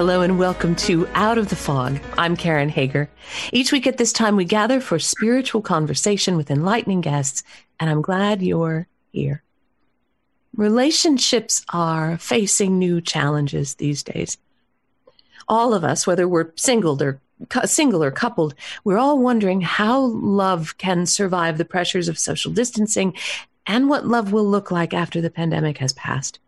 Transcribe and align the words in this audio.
Hello 0.00 0.22
and 0.22 0.38
welcome 0.38 0.74
to 0.76 1.06
Out 1.08 1.36
of 1.36 1.50
the 1.50 1.56
Fog. 1.56 2.00
I'm 2.16 2.34
Karen 2.34 2.70
Hager. 2.70 3.10
Each 3.52 3.70
week 3.70 3.86
at 3.86 3.98
this 3.98 4.14
time, 4.14 4.34
we 4.34 4.46
gather 4.46 4.80
for 4.80 4.98
spiritual 4.98 5.60
conversation 5.60 6.38
with 6.38 6.50
enlightening 6.50 7.02
guests, 7.02 7.42
and 7.78 7.90
I'm 7.90 8.00
glad 8.00 8.40
you're 8.40 8.86
here. 9.12 9.42
Relationships 10.56 11.66
are 11.74 12.16
facing 12.16 12.78
new 12.78 13.02
challenges 13.02 13.74
these 13.74 14.02
days. 14.02 14.38
All 15.46 15.74
of 15.74 15.84
us, 15.84 16.06
whether 16.06 16.26
we're 16.26 16.52
single 16.56 17.02
or 17.02 17.20
single 17.66 18.02
or 18.02 18.10
coupled, 18.10 18.54
we're 18.84 18.96
all 18.96 19.18
wondering 19.18 19.60
how 19.60 20.00
love 20.00 20.78
can 20.78 21.04
survive 21.04 21.58
the 21.58 21.66
pressures 21.66 22.08
of 22.08 22.18
social 22.18 22.52
distancing 22.52 23.12
and 23.66 23.90
what 23.90 24.06
love 24.06 24.32
will 24.32 24.46
look 24.46 24.70
like 24.70 24.94
after 24.94 25.20
the 25.20 25.28
pandemic 25.28 25.76
has 25.76 25.92
passed. 25.92 26.38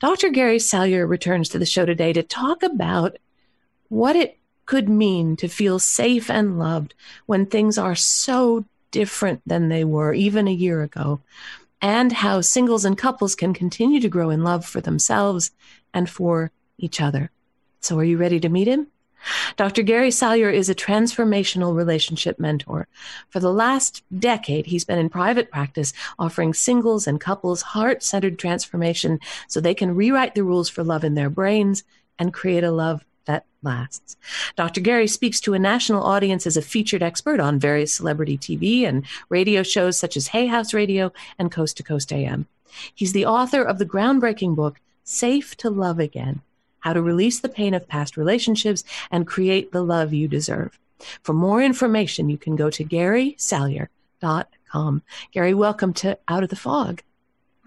Dr. 0.00 0.30
Gary 0.30 0.58
Salyer 0.58 1.06
returns 1.06 1.48
to 1.50 1.58
the 1.58 1.66
show 1.66 1.84
today 1.86 2.12
to 2.12 2.22
talk 2.22 2.62
about 2.62 3.16
what 3.88 4.16
it 4.16 4.38
could 4.66 4.88
mean 4.88 5.36
to 5.36 5.48
feel 5.48 5.78
safe 5.78 6.30
and 6.30 6.58
loved 6.58 6.94
when 7.26 7.46
things 7.46 7.78
are 7.78 7.94
so 7.94 8.64
different 8.90 9.42
than 9.46 9.68
they 9.68 9.84
were 9.84 10.14
even 10.14 10.48
a 10.48 10.52
year 10.52 10.82
ago, 10.82 11.20
and 11.82 12.12
how 12.12 12.40
singles 12.40 12.84
and 12.84 12.96
couples 12.96 13.34
can 13.34 13.52
continue 13.52 14.00
to 14.00 14.08
grow 14.08 14.30
in 14.30 14.44
love 14.44 14.64
for 14.64 14.80
themselves 14.80 15.50
and 15.92 16.08
for 16.08 16.50
each 16.78 17.00
other. 17.00 17.30
So, 17.80 17.98
are 17.98 18.04
you 18.04 18.16
ready 18.16 18.40
to 18.40 18.48
meet 18.48 18.68
him? 18.68 18.86
Dr. 19.56 19.82
Gary 19.82 20.10
Salyer 20.10 20.50
is 20.50 20.68
a 20.68 20.74
transformational 20.74 21.74
relationship 21.74 22.38
mentor. 22.38 22.86
For 23.28 23.40
the 23.40 23.52
last 23.52 24.02
decade, 24.16 24.66
he's 24.66 24.84
been 24.84 24.98
in 24.98 25.08
private 25.08 25.50
practice 25.50 25.92
offering 26.18 26.54
singles 26.54 27.06
and 27.06 27.20
couples 27.20 27.62
heart 27.62 28.02
centered 28.02 28.38
transformation 28.38 29.20
so 29.48 29.60
they 29.60 29.74
can 29.74 29.94
rewrite 29.94 30.34
the 30.34 30.44
rules 30.44 30.68
for 30.68 30.84
love 30.84 31.04
in 31.04 31.14
their 31.14 31.30
brains 31.30 31.84
and 32.18 32.32
create 32.32 32.64
a 32.64 32.70
love 32.70 33.04
that 33.24 33.46
lasts. 33.62 34.16
Dr. 34.56 34.80
Gary 34.80 35.08
speaks 35.08 35.40
to 35.40 35.54
a 35.54 35.58
national 35.58 36.02
audience 36.02 36.46
as 36.46 36.56
a 36.56 36.62
featured 36.62 37.02
expert 37.02 37.40
on 37.40 37.58
various 37.58 37.94
celebrity 37.94 38.36
TV 38.36 38.86
and 38.86 39.04
radio 39.28 39.62
shows 39.62 39.96
such 39.96 40.16
as 40.16 40.28
Hay 40.28 40.46
House 40.46 40.74
Radio 40.74 41.12
and 41.38 41.50
Coast 41.50 41.76
to 41.78 41.82
Coast 41.82 42.12
AM. 42.12 42.46
He's 42.94 43.12
the 43.12 43.26
author 43.26 43.62
of 43.62 43.78
the 43.78 43.86
groundbreaking 43.86 44.54
book, 44.54 44.80
Safe 45.04 45.56
to 45.58 45.70
Love 45.70 45.98
Again 45.98 46.42
how 46.84 46.92
to 46.92 47.02
release 47.02 47.40
the 47.40 47.48
pain 47.48 47.72
of 47.72 47.88
past 47.88 48.18
relationships 48.18 48.84
and 49.10 49.26
create 49.26 49.72
the 49.72 49.82
love 49.82 50.12
you 50.12 50.28
deserve. 50.28 50.78
For 51.22 51.32
more 51.32 51.62
information, 51.62 52.28
you 52.28 52.36
can 52.36 52.56
go 52.56 52.68
to 52.68 52.84
garysalyer.com. 52.84 55.02
Gary, 55.32 55.54
welcome 55.54 55.94
to 55.94 56.18
Out 56.28 56.42
of 56.42 56.50
the 56.50 56.56
Fog. 56.56 57.00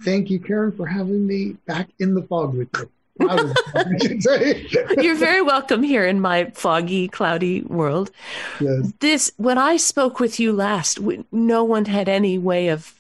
Thank 0.04 0.30
you, 0.30 0.40
Karen, 0.40 0.72
for 0.72 0.86
having 0.86 1.26
me 1.26 1.58
back 1.66 1.90
in 1.98 2.14
the 2.14 2.22
fog 2.22 2.54
with 2.54 2.70
you. 2.78 2.92
You're 5.02 5.16
very 5.16 5.42
welcome 5.42 5.82
here 5.82 6.06
in 6.06 6.22
my 6.22 6.52
foggy, 6.52 7.08
cloudy 7.08 7.64
world. 7.64 8.12
Yes. 8.60 8.94
This, 9.00 9.32
when 9.38 9.58
I 9.58 9.78
spoke 9.78 10.20
with 10.20 10.40
you 10.40 10.54
last, 10.54 11.00
no 11.32 11.64
one 11.64 11.86
had 11.86 12.08
any 12.08 12.38
way 12.38 12.68
of 12.68 12.97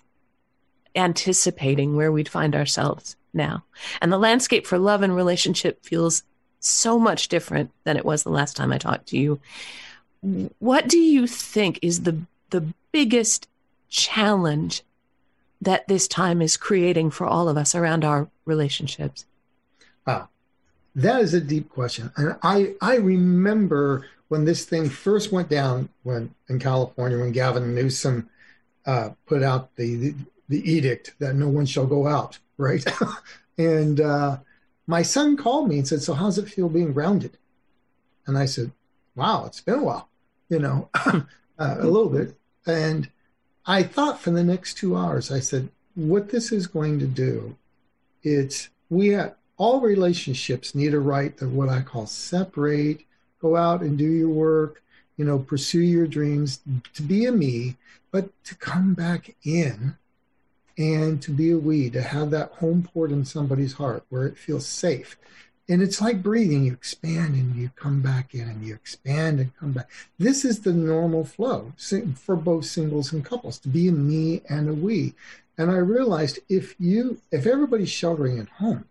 anticipating 0.97 1.95
where 1.95 2.11
we'd 2.11 2.29
find 2.29 2.55
ourselves 2.55 3.15
now. 3.33 3.63
And 4.01 4.11
the 4.11 4.17
landscape 4.17 4.65
for 4.65 4.77
love 4.77 5.01
and 5.01 5.15
relationship 5.15 5.83
feels 5.85 6.23
so 6.59 6.99
much 6.99 7.27
different 7.27 7.71
than 7.83 7.97
it 7.97 8.05
was 8.05 8.23
the 8.23 8.29
last 8.29 8.55
time 8.55 8.73
I 8.73 8.77
talked 8.77 9.07
to 9.07 9.17
you. 9.17 9.39
What 10.59 10.87
do 10.87 10.97
you 10.97 11.27
think 11.27 11.79
is 11.81 12.03
the 12.03 12.17
the 12.49 12.73
biggest 12.91 13.47
challenge 13.89 14.83
that 15.61 15.87
this 15.87 16.07
time 16.07 16.41
is 16.41 16.57
creating 16.57 17.11
for 17.11 17.25
all 17.25 17.49
of 17.49 17.57
us 17.57 17.75
around 17.75 18.03
our 18.03 18.27
relationships? 18.45 19.25
Wow. 20.05 20.29
That 20.95 21.21
is 21.21 21.33
a 21.33 21.41
deep 21.41 21.69
question. 21.69 22.11
And 22.17 22.35
I 22.41 22.73
I 22.81 22.95
remember 22.95 24.07
when 24.29 24.45
this 24.45 24.65
thing 24.65 24.89
first 24.89 25.31
went 25.31 25.49
down 25.49 25.89
when 26.03 26.33
in 26.49 26.59
California 26.59 27.19
when 27.19 27.31
Gavin 27.31 27.75
Newsom 27.75 28.29
uh, 28.85 29.09
put 29.25 29.43
out 29.43 29.75
the, 29.75 29.95
the 29.95 30.15
the 30.49 30.69
edict 30.69 31.15
that 31.19 31.35
no 31.35 31.47
one 31.47 31.65
shall 31.65 31.85
go 31.85 32.07
out, 32.07 32.39
right? 32.57 32.85
and 33.57 33.99
uh, 33.99 34.37
my 34.87 35.01
son 35.01 35.35
called 35.35 35.69
me 35.69 35.77
and 35.79 35.87
said, 35.87 36.01
"So 36.01 36.13
how's 36.13 36.37
it 36.37 36.49
feel 36.49 36.69
being 36.69 36.93
grounded?" 36.93 37.37
And 38.25 38.37
I 38.37 38.45
said, 38.45 38.71
"Wow, 39.15 39.45
it's 39.45 39.61
been 39.61 39.79
a 39.79 39.83
while, 39.83 40.09
you 40.49 40.59
know, 40.59 40.89
uh, 41.05 41.21
a 41.57 41.85
little 41.85 42.09
bit." 42.09 42.35
And 42.65 43.09
I 43.65 43.83
thought 43.83 44.21
for 44.21 44.31
the 44.31 44.43
next 44.43 44.75
two 44.75 44.95
hours, 44.95 45.31
I 45.31 45.39
said, 45.39 45.69
"What 45.95 46.29
this 46.29 46.51
is 46.51 46.67
going 46.67 46.99
to 46.99 47.07
do, 47.07 47.57
it's 48.23 48.69
we 48.89 49.09
have, 49.09 49.35
all 49.57 49.81
relationships 49.81 50.75
need 50.75 50.93
a 50.93 50.99
right 50.99 51.37
to 51.39 51.49
what 51.49 51.69
I 51.69 51.81
call 51.81 52.05
separate, 52.05 53.05
go 53.41 53.55
out 53.55 53.81
and 53.81 53.97
do 53.97 54.05
your 54.05 54.29
work." 54.29 54.81
You 55.17 55.25
know, 55.25 55.39
pursue 55.39 55.79
your 55.79 56.05
dreams, 56.05 56.59
to 56.93 57.01
be 57.01 57.25
a 57.25 57.31
me, 57.31 57.75
but 58.11 58.29
to 58.43 58.53
come 58.53 58.93
back 58.93 59.35
in 59.43 59.97
and 60.77 61.21
to 61.23 61.31
be 61.31 61.51
a 61.51 61.57
we, 61.57 61.89
to 61.89 62.01
have 62.01 62.29
that 62.31 62.51
home 62.53 62.83
port 62.83 63.11
in 63.11 63.25
somebody's 63.25 63.73
heart 63.73 64.03
where 64.09 64.27
it 64.27 64.37
feels 64.37 64.65
safe. 64.65 65.17
And 65.69 65.81
it's 65.81 65.99
like 65.99 66.23
breathing. 66.23 66.65
You 66.65 66.73
expand 66.73 67.35
and 67.35 67.55
you 67.55 67.71
come 67.75 68.01
back 68.01 68.33
in 68.33 68.47
and 68.47 68.63
you 68.63 68.73
expand 68.73 69.39
and 69.39 69.55
come 69.57 69.73
back. 69.73 69.89
This 70.17 70.45
is 70.45 70.61
the 70.61 70.71
normal 70.71 71.25
flow 71.25 71.73
for 72.15 72.35
both 72.35 72.65
singles 72.65 73.11
and 73.11 73.25
couples 73.25 73.59
to 73.59 73.67
be 73.67 73.87
a 73.89 73.91
me 73.91 74.41
and 74.49 74.69
a 74.69 74.73
we. 74.73 75.13
And 75.57 75.71
I 75.71 75.77
realized 75.77 76.39
if 76.47 76.75
you, 76.79 77.19
if 77.31 77.45
everybody's 77.45 77.89
sheltering 77.89 78.39
at 78.39 78.47
home, 78.47 78.85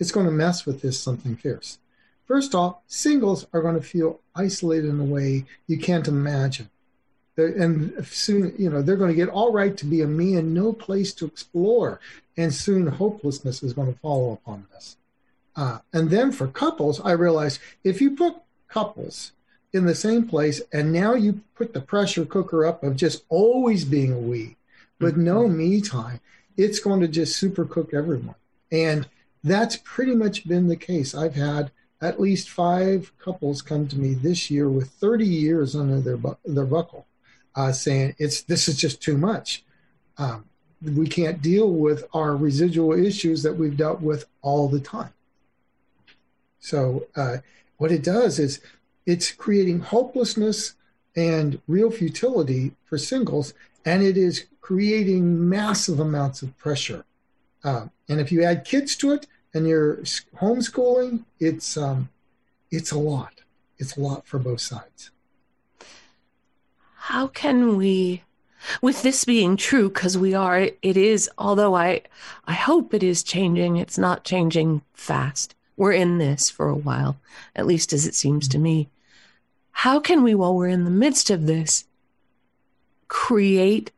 it's 0.00 0.10
going 0.10 0.26
to 0.26 0.32
mess 0.32 0.66
with 0.66 0.80
this 0.80 0.98
something 0.98 1.36
fierce. 1.36 1.78
First 2.26 2.54
off, 2.54 2.78
singles 2.86 3.46
are 3.52 3.62
going 3.62 3.74
to 3.74 3.86
feel 3.86 4.20
isolated 4.34 4.88
in 4.88 4.98
a 4.98 5.04
way 5.04 5.44
you 5.66 5.78
can't 5.78 6.08
imagine 6.08 6.70
and 7.36 8.06
soon 8.06 8.54
you 8.58 8.68
know 8.68 8.82
they're 8.82 8.96
going 8.96 9.10
to 9.10 9.16
get 9.16 9.28
all 9.28 9.52
right 9.52 9.76
to 9.76 9.86
be 9.86 10.02
a 10.02 10.06
me 10.06 10.36
and 10.36 10.54
no 10.54 10.72
place 10.72 11.12
to 11.14 11.26
explore. 11.26 12.00
And 12.36 12.52
soon 12.52 12.86
hopelessness 12.86 13.62
is 13.62 13.74
going 13.74 13.92
to 13.92 13.98
follow 14.00 14.32
upon 14.32 14.66
this 14.72 14.96
uh, 15.54 15.80
and 15.92 16.08
then 16.08 16.32
for 16.32 16.46
couples 16.46 16.98
i 17.04 17.12
realized 17.12 17.60
if 17.84 18.00
you 18.00 18.16
put 18.16 18.36
couples 18.68 19.32
in 19.74 19.84
the 19.84 19.94
same 19.94 20.26
place 20.26 20.62
and 20.72 20.90
now 20.90 21.12
you 21.12 21.42
put 21.54 21.74
the 21.74 21.80
pressure 21.80 22.24
cooker 22.24 22.64
up 22.64 22.82
of 22.82 22.96
just 22.96 23.24
always 23.28 23.84
being 23.84 24.14
a 24.14 24.18
we 24.18 24.56
with 24.98 25.12
mm-hmm. 25.12 25.24
no 25.24 25.46
me 25.46 25.82
time 25.82 26.20
it's 26.56 26.80
going 26.80 27.00
to 27.00 27.08
just 27.08 27.36
super 27.36 27.64
cook 27.64 27.94
everyone. 27.94 28.34
And 28.70 29.08
that's 29.44 29.76
pretty 29.76 30.14
much 30.14 30.46
been 30.46 30.68
the 30.68 30.76
case. 30.76 31.14
I've 31.14 31.34
had 31.34 31.70
at 32.00 32.20
least 32.20 32.50
five 32.50 33.12
couples 33.18 33.62
come 33.62 33.86
to 33.88 33.98
me 33.98 34.14
this 34.14 34.50
year 34.50 34.68
with 34.68 34.90
30 34.90 35.24
years 35.26 35.76
under 35.76 36.00
their, 36.00 36.16
bu- 36.16 36.36
their 36.44 36.64
buckle 36.64 37.06
uh, 37.54 37.72
saying 37.72 38.14
it's 38.18 38.42
this 38.42 38.68
is 38.68 38.76
just 38.76 39.02
too 39.02 39.16
much. 39.16 39.64
Um, 40.18 40.44
we 40.82 41.06
can't 41.06 41.40
deal 41.40 41.70
with 41.70 42.04
our 42.12 42.36
residual 42.36 42.92
issues 42.92 43.42
that 43.42 43.56
we've 43.56 43.76
dealt 43.76 44.00
with 44.00 44.26
all 44.42 44.68
the 44.68 44.80
time. 44.80 45.12
So 46.58 47.06
uh, 47.14 47.38
what 47.76 47.92
it 47.92 48.02
does 48.02 48.38
is 48.38 48.60
it's 49.06 49.32
creating 49.32 49.80
hopelessness 49.80 50.74
and 51.14 51.60
real 51.68 51.90
futility 51.90 52.72
for 52.84 52.98
singles, 52.98 53.54
and 53.84 54.02
it 54.02 54.16
is 54.16 54.46
creating 54.60 55.48
massive 55.48 56.00
amounts 56.00 56.42
of 56.42 56.56
pressure. 56.56 57.04
Uh, 57.62 57.86
and 58.08 58.20
if 58.20 58.32
you 58.32 58.42
add 58.42 58.64
kids 58.64 58.96
to 58.96 59.12
it 59.12 59.26
and 59.54 59.68
you're 59.68 59.98
homeschooling, 60.36 61.24
it's 61.38 61.76
um, 61.76 62.08
it's 62.70 62.90
a 62.90 62.98
lot. 62.98 63.42
It's 63.78 63.96
a 63.96 64.00
lot 64.00 64.26
for 64.26 64.38
both 64.38 64.60
sides 64.60 65.11
how 67.06 67.26
can 67.26 67.76
we 67.76 68.22
with 68.80 69.02
this 69.02 69.24
being 69.24 69.56
true 69.56 69.88
because 69.88 70.16
we 70.16 70.34
are 70.34 70.68
it 70.82 70.96
is 70.96 71.28
although 71.36 71.74
i 71.74 72.00
i 72.46 72.52
hope 72.52 72.94
it 72.94 73.02
is 73.02 73.24
changing 73.24 73.76
it's 73.76 73.98
not 73.98 74.22
changing 74.22 74.80
fast. 74.94 75.56
We're 75.76 75.90
in 75.94 76.18
this 76.18 76.48
for 76.48 76.68
a 76.68 76.76
while 76.76 77.16
at 77.56 77.66
least 77.66 77.92
as 77.92 78.06
it 78.06 78.14
seems 78.14 78.46
to 78.48 78.58
me. 78.58 78.88
How 79.72 79.98
can 79.98 80.22
we 80.22 80.36
while 80.36 80.54
we're 80.54 80.68
in 80.68 80.84
the 80.84 80.90
midst 80.92 81.28
of 81.28 81.46
this 81.46 81.86
create 83.08 83.90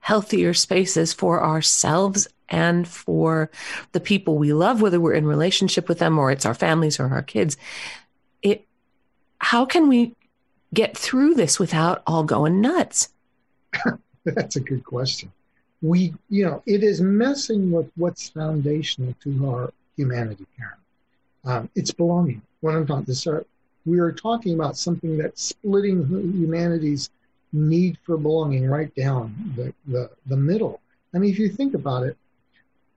healthier 0.00 0.52
spaces 0.52 1.14
for 1.14 1.42
ourselves 1.42 2.28
and 2.50 2.86
for 2.86 3.50
the 3.92 4.00
people 4.00 4.36
we 4.36 4.52
love 4.52 4.82
whether 4.82 5.00
we're 5.00 5.14
in 5.14 5.26
relationship 5.26 5.88
with 5.88 5.98
them 5.98 6.18
or 6.18 6.30
it's 6.30 6.44
our 6.44 6.52
families 6.52 7.00
or 7.00 7.08
our 7.08 7.22
kids? 7.22 7.56
It 8.42 8.66
how 9.38 9.64
can 9.64 9.88
we 9.88 10.14
get 10.72 10.96
through 10.96 11.34
this 11.34 11.58
without 11.58 12.02
all 12.06 12.24
going 12.24 12.60
nuts? 12.60 13.10
That's 14.24 14.56
a 14.56 14.60
good 14.60 14.84
question. 14.84 15.32
We, 15.82 16.14
you 16.28 16.44
know, 16.44 16.62
it 16.66 16.82
is 16.82 17.00
messing 17.00 17.70
with 17.70 17.90
what's 17.96 18.28
foundational 18.28 19.14
to 19.22 19.50
our 19.50 19.72
humanity, 19.96 20.46
Karen. 20.56 20.74
Um, 21.44 21.70
it's 21.74 21.90
belonging. 21.90 22.42
When 22.60 22.76
I'm 22.76 22.86
talking 22.86 23.04
this, 23.04 23.26
we 23.86 23.98
are 23.98 24.12
talking 24.12 24.54
about 24.54 24.76
something 24.76 25.16
that's 25.16 25.42
splitting 25.42 26.06
humanity's 26.06 27.10
need 27.52 27.98
for 28.04 28.16
belonging 28.16 28.68
right 28.68 28.94
down 28.94 29.34
the, 29.56 29.72
the, 29.86 30.10
the 30.26 30.36
middle. 30.36 30.80
I 31.14 31.18
mean, 31.18 31.30
if 31.30 31.38
you 31.38 31.48
think 31.48 31.74
about 31.74 32.04
it, 32.04 32.16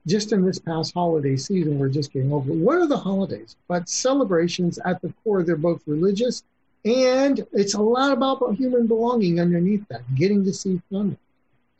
just 0.05 0.33
in 0.33 0.43
this 0.43 0.59
past 0.59 0.93
holiday 0.93 1.37
season, 1.37 1.79
we're 1.79 1.87
just 1.87 2.11
getting 2.11 2.33
over. 2.33 2.51
What 2.51 2.77
are 2.77 2.87
the 2.87 2.97
holidays? 2.97 3.55
But 3.69 3.87
celebrations 3.87 4.77
at 4.83 5.01
the 5.01 5.13
core, 5.23 5.43
they're 5.43 5.55
both 5.55 5.81
religious 5.87 6.43
and 6.85 7.45
it's 7.53 7.75
a 7.75 7.81
lot 7.81 8.11
about 8.11 8.55
human 8.55 8.87
belonging 8.87 9.39
underneath 9.39 9.87
that, 9.87 10.01
getting 10.15 10.43
to 10.43 10.53
see 10.53 10.81
family. 10.89 11.17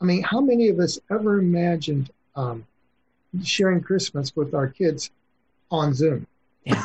I 0.00 0.04
mean, 0.04 0.22
how 0.22 0.40
many 0.40 0.68
of 0.68 0.78
us 0.78 0.98
ever 1.10 1.38
imagined 1.38 2.10
um, 2.36 2.66
sharing 3.42 3.80
Christmas 3.80 4.34
with 4.34 4.54
our 4.54 4.68
kids 4.68 5.10
on 5.70 5.94
Zoom? 5.94 6.26
Yeah. 6.64 6.82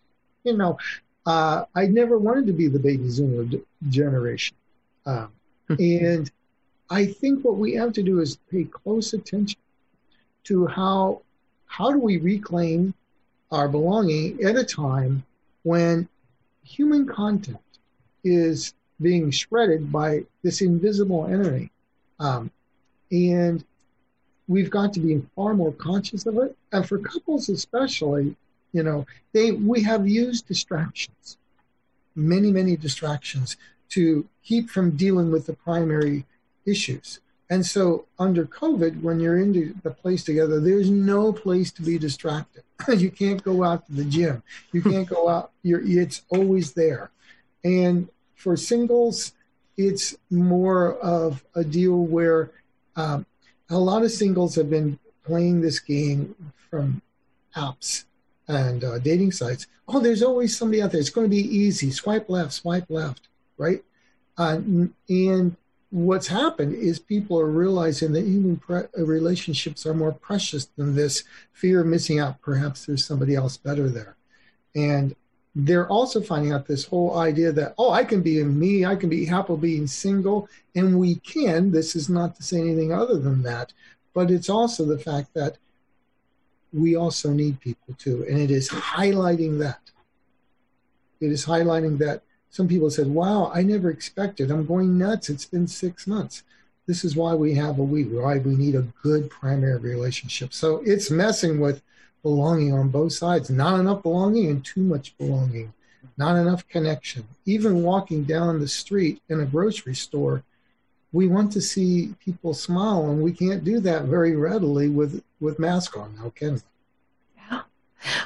you 0.44 0.56
know, 0.56 0.78
uh, 1.26 1.64
I 1.74 1.86
never 1.86 2.18
wanted 2.18 2.46
to 2.46 2.52
be 2.52 2.68
the 2.68 2.78
baby 2.78 3.04
Zoomer 3.04 3.48
d- 3.48 3.62
generation. 3.88 4.56
Um, 5.06 5.32
and 5.78 6.30
I 6.90 7.06
think 7.06 7.44
what 7.44 7.56
we 7.56 7.74
have 7.74 7.92
to 7.94 8.02
do 8.02 8.20
is 8.20 8.38
pay 8.50 8.64
close 8.64 9.14
attention 9.14 9.60
to 10.44 10.66
how 10.66 11.22
how 11.66 11.90
do 11.90 11.98
we 11.98 12.18
reclaim 12.18 12.92
our 13.50 13.68
belonging 13.68 14.42
at 14.42 14.56
a 14.56 14.64
time 14.64 15.24
when 15.62 16.06
human 16.64 17.06
content 17.06 17.58
is 18.24 18.74
being 19.00 19.30
shredded 19.30 19.90
by 19.90 20.24
this 20.42 20.60
invisible 20.60 21.26
enemy. 21.26 21.70
Um, 22.20 22.50
and 23.10 23.64
we've 24.48 24.70
got 24.70 24.92
to 24.94 25.00
be 25.00 25.22
far 25.34 25.54
more 25.54 25.72
conscious 25.72 26.26
of 26.26 26.38
it. 26.38 26.56
And 26.72 26.86
for 26.86 26.98
couples 26.98 27.48
especially, 27.48 28.36
you 28.72 28.82
know, 28.82 29.06
they 29.32 29.52
we 29.52 29.82
have 29.82 30.08
used 30.08 30.46
distractions, 30.46 31.36
many, 32.14 32.50
many 32.50 32.76
distractions 32.76 33.56
to 33.90 34.26
keep 34.42 34.70
from 34.70 34.92
dealing 34.92 35.30
with 35.30 35.46
the 35.46 35.52
primary 35.52 36.24
issues. 36.64 37.20
And 37.52 37.66
so 37.66 38.06
under 38.18 38.46
COVID, 38.46 39.02
when 39.02 39.20
you're 39.20 39.38
in 39.38 39.78
the 39.82 39.90
place 39.90 40.24
together, 40.24 40.58
there's 40.58 40.88
no 40.88 41.34
place 41.34 41.70
to 41.72 41.82
be 41.82 41.98
distracted. 41.98 42.62
you 42.96 43.10
can't 43.10 43.44
go 43.44 43.62
out 43.62 43.84
to 43.88 43.92
the 43.92 44.06
gym. 44.06 44.42
You 44.72 44.80
can't 44.80 45.06
go 45.06 45.28
out. 45.28 45.50
You're, 45.62 45.82
it's 45.84 46.22
always 46.30 46.72
there. 46.72 47.10
And 47.62 48.08
for 48.36 48.56
singles, 48.56 49.34
it's 49.76 50.16
more 50.30 50.94
of 51.00 51.44
a 51.54 51.62
deal 51.62 51.98
where 52.06 52.52
um, 52.96 53.26
a 53.68 53.76
lot 53.76 54.02
of 54.02 54.12
singles 54.12 54.54
have 54.54 54.70
been 54.70 54.98
playing 55.22 55.60
this 55.60 55.78
game 55.78 56.34
from 56.70 57.02
apps 57.54 58.04
and 58.48 58.82
uh, 58.82 58.98
dating 58.98 59.32
sites. 59.32 59.66
Oh, 59.86 60.00
there's 60.00 60.22
always 60.22 60.56
somebody 60.56 60.80
out 60.80 60.90
there. 60.90 61.02
It's 61.02 61.10
going 61.10 61.26
to 61.26 61.36
be 61.36 61.54
easy. 61.54 61.90
Swipe 61.90 62.30
left, 62.30 62.54
swipe 62.54 62.88
left, 62.88 63.28
right? 63.58 63.84
Uh, 64.38 64.58
and 65.10 65.56
what's 65.92 66.26
happened 66.26 66.74
is 66.74 66.98
people 66.98 67.38
are 67.38 67.50
realizing 67.50 68.12
that 68.12 68.24
human 68.24 68.56
pre- 68.56 68.88
uh, 68.98 69.04
relationships 69.04 69.84
are 69.84 69.92
more 69.92 70.12
precious 70.12 70.64
than 70.64 70.94
this 70.94 71.22
fear 71.52 71.82
of 71.82 71.86
missing 71.86 72.18
out. 72.18 72.40
Perhaps 72.40 72.86
there's 72.86 73.04
somebody 73.04 73.34
else 73.34 73.58
better 73.58 73.90
there. 73.90 74.16
And 74.74 75.14
they're 75.54 75.86
also 75.88 76.22
finding 76.22 76.50
out 76.50 76.66
this 76.66 76.86
whole 76.86 77.18
idea 77.18 77.52
that, 77.52 77.74
oh, 77.76 77.90
I 77.90 78.04
can 78.04 78.22
be 78.22 78.42
me, 78.42 78.86
I 78.86 78.96
can 78.96 79.10
be 79.10 79.26
happy 79.26 79.54
being 79.56 79.86
single, 79.86 80.48
and 80.74 80.98
we 80.98 81.16
can. 81.16 81.70
This 81.70 81.94
is 81.94 82.08
not 82.08 82.36
to 82.36 82.42
say 82.42 82.58
anything 82.58 82.94
other 82.94 83.18
than 83.18 83.42
that. 83.42 83.74
But 84.14 84.30
it's 84.30 84.48
also 84.48 84.86
the 84.86 84.98
fact 84.98 85.34
that 85.34 85.58
we 86.72 86.96
also 86.96 87.30
need 87.30 87.60
people 87.60 87.94
too. 87.98 88.24
And 88.26 88.38
it 88.38 88.50
is 88.50 88.70
highlighting 88.70 89.58
that. 89.58 89.90
It 91.20 91.30
is 91.30 91.44
highlighting 91.44 91.98
that 91.98 92.22
some 92.52 92.68
people 92.68 92.90
said, 92.90 93.06
wow, 93.06 93.50
I 93.54 93.62
never 93.62 93.88
expected. 93.88 94.50
I'm 94.50 94.66
going 94.66 94.98
nuts. 94.98 95.30
It's 95.30 95.46
been 95.46 95.66
six 95.66 96.06
months. 96.06 96.42
This 96.86 97.02
is 97.02 97.16
why 97.16 97.32
we 97.34 97.54
have 97.54 97.78
a 97.78 97.82
we, 97.82 98.04
why 98.04 98.38
we 98.38 98.54
need 98.54 98.74
a 98.74 98.86
good 99.02 99.30
primary 99.30 99.78
relationship. 99.78 100.52
So 100.52 100.82
it's 100.84 101.10
messing 101.10 101.60
with 101.60 101.80
belonging 102.22 102.74
on 102.74 102.90
both 102.90 103.14
sides. 103.14 103.48
Not 103.48 103.80
enough 103.80 104.02
belonging 104.02 104.50
and 104.50 104.62
too 104.62 104.82
much 104.82 105.16
belonging. 105.16 105.72
Not 106.18 106.36
enough 106.36 106.68
connection. 106.68 107.26
Even 107.46 107.82
walking 107.82 108.24
down 108.24 108.60
the 108.60 108.68
street 108.68 109.22
in 109.30 109.40
a 109.40 109.46
grocery 109.46 109.94
store, 109.94 110.42
we 111.10 111.28
want 111.28 111.52
to 111.52 111.60
see 111.62 112.14
people 112.22 112.52
smile, 112.52 113.08
and 113.08 113.22
we 113.22 113.32
can't 113.32 113.64
do 113.64 113.80
that 113.80 114.04
very 114.04 114.36
readily 114.36 114.90
with 114.90 115.22
with 115.40 115.58
mask 115.58 115.96
on 115.96 116.16
now, 116.16 116.30
can 116.36 116.54
we? 116.54 116.60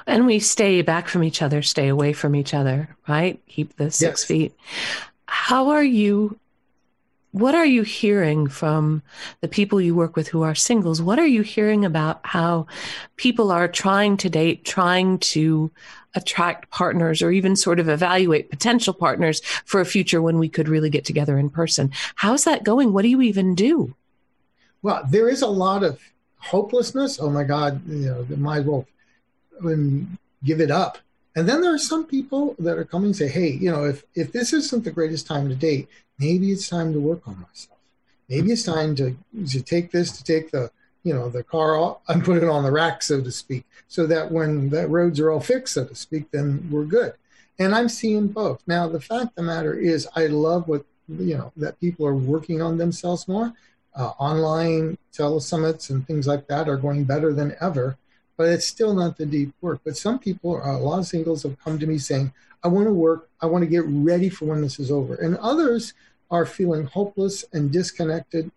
And 0.07 0.27
we 0.27 0.39
stay 0.39 0.83
back 0.83 1.09
from 1.09 1.23
each 1.23 1.43
other, 1.43 1.63
stay 1.63 1.89
away 1.89 2.13
from 2.13 2.35
each 2.35 2.55
other, 2.55 2.97
right? 3.09 3.41
Keep 3.49 3.77
the 3.77 3.91
six 3.91 4.23
yes. 4.23 4.25
feet. 4.25 4.55
How 5.27 5.71
are 5.71 5.85
you? 5.85 6.39
What 7.33 7.55
are 7.55 7.67
you 7.67 7.83
hearing 7.83 8.47
from 8.47 9.03
the 9.43 9.49
people 9.49 9.79
you 9.79 9.95
work 9.95 10.17
with 10.17 10.29
who 10.29 10.43
are 10.43 10.55
singles? 10.55 11.03
What 11.03 11.19
are 11.19 11.27
you 11.27 11.43
hearing 11.43 11.85
about 11.85 12.21
how 12.25 12.67
people 13.17 13.53
are 13.53 13.69
trying 13.69 14.17
to 14.19 14.31
date, 14.31 14.65
trying 14.65 15.19
to 15.19 15.71
attract 16.15 16.71
partners, 16.71 17.21
or 17.21 17.31
even 17.31 17.55
sort 17.55 17.79
of 17.79 17.91
evaluate 17.91 18.49
potential 18.49 18.95
partners 18.95 19.43
for 19.67 19.83
a 19.83 19.85
future 19.85 20.23
when 20.23 20.39
we 20.39 20.49
could 20.49 20.67
really 20.67 20.89
get 20.89 21.05
together 21.05 21.39
in 21.39 21.51
person? 21.51 21.93
How's 22.15 22.45
that 22.45 22.65
going? 22.65 22.95
What 22.95 23.03
do 23.03 23.09
you 23.09 23.21
even 23.21 23.55
do? 23.55 23.95
Well, 24.81 25.03
there 25.11 25.29
is 25.29 25.43
a 25.43 25.47
lot 25.47 25.83
of 25.83 26.01
hopelessness. 26.39 27.19
Oh 27.21 27.29
my 27.29 27.45
God, 27.45 27.87
you 27.87 28.07
know, 28.07 28.27
might 28.37 28.61
as 28.61 28.65
well 28.65 28.87
and 29.61 30.19
give 30.45 30.61
it 30.61 30.71
up. 30.71 30.99
And 31.37 31.47
then 31.47 31.61
there 31.61 31.75
are 31.75 31.79
some 31.79 32.07
people 32.07 32.57
that 32.59 32.79
are 32.79 32.85
coming 32.85 33.09
and 33.09 33.17
say, 33.17 33.29
hey, 33.29 33.51
you 33.51 33.71
know, 33.71 33.85
if, 33.85 34.05
if 34.15 34.33
this 34.33 34.55
isn't 34.55 34.85
the 34.85 34.91
greatest 34.91 35.27
time 35.27 35.51
to 35.51 35.55
date, 35.55 35.87
maybe 36.19 36.51
it's 36.51 36.69
time 36.69 36.95
to 36.95 37.01
work 37.01 37.29
on 37.29 37.39
myself. 37.41 37.79
Maybe 38.29 38.53
it's 38.53 38.63
time 38.63 38.97
to, 38.97 39.17
to 39.49 39.61
take 39.61 39.91
this, 39.91 40.17
to 40.17 40.25
take 40.25 40.51
the, 40.51 40.71
you 41.05 41.13
know, 41.13 41.29
the 41.29 41.43
car 41.43 41.77
off 41.77 41.99
and 42.09 42.25
put 42.25 42.43
it 42.43 42.49
on 42.49 42.65
the 42.65 42.73
rack, 42.73 43.03
so 43.03 43.21
to 43.21 43.31
speak, 43.31 43.65
so 43.87 44.07
that 44.07 44.33
when 44.33 44.71
the 44.71 44.89
roads 44.89 45.21
are 45.21 45.31
all 45.31 45.41
fixed, 45.41 45.75
so 45.75 45.85
to 45.85 45.95
speak, 45.95 46.31
then 46.31 46.67
we're 46.71 46.85
good. 46.85 47.13
And 47.59 47.75
I'm 47.75 47.89
seeing 47.89 48.29
both. 48.29 48.63
Now, 48.67 48.89
the 48.89 49.01
fact 49.01 49.25
of 49.25 49.35
the 49.35 49.43
matter 49.43 49.75
is, 49.75 50.09
I 50.17 50.27
love 50.27 50.69
what, 50.69 50.85
you 51.09 51.37
know, 51.37 51.53
that 51.57 51.81
people 51.81 52.07
are 52.07 52.15
working 52.15 52.63
on 52.63 52.79
themselves 52.79 53.29
more. 53.29 53.53
Uh, 53.95 54.13
online 54.19 54.99
telesummits 55.13 55.89
and 55.89 56.07
things 56.07 56.27
like 56.27 56.47
that 56.49 56.69
are 56.69 56.77
going 56.77 57.05
better 57.05 57.33
than 57.33 57.57
ever 57.63 57.97
but 58.37 58.49
it's 58.49 58.67
still 58.67 58.95
not 58.95 59.17
the 59.17 59.27
deep 59.27 59.53
work. 59.61 59.81
But 59.85 59.97
some 59.97 60.19
people, 60.19 60.61
uh, 60.63 60.77
a 60.77 60.79
lot 60.79 60.99
of 60.99 61.07
singles 61.07 61.43
have 61.43 61.59
come 61.61 61.79
to 61.79 61.87
me 61.87 61.99
saying, 61.99 62.33
I 62.63 62.69
want 62.69 62.87
to 62.87 62.93
work, 62.93 63.29
I 63.41 63.47
want 63.47 63.63
to 63.63 63.71
get 63.71 63.85
ready 63.87 64.29
for 64.29 64.47
when 64.47 64.61
this 64.61 64.79
is 64.79 64.91
over. 64.91 65.15
And 65.15 65.37
others 65.39 65.95
are 66.31 66.47
feeling 66.47 66.87
hopeless 66.87 67.45
and 67.53 67.71
disconnected, 67.71 68.51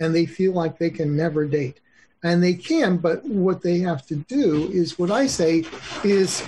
and 0.00 0.14
they 0.14 0.26
feel 0.26 0.52
like 0.52 0.78
they 0.78 0.90
can 0.90 1.16
never 1.16 1.46
date. 1.46 1.80
And 2.22 2.42
they 2.42 2.54
can, 2.54 2.96
but 2.96 3.24
what 3.24 3.62
they 3.62 3.78
have 3.80 4.06
to 4.06 4.16
do 4.16 4.70
is 4.70 4.98
what 4.98 5.10
I 5.10 5.26
say 5.26 5.64
is 6.02 6.46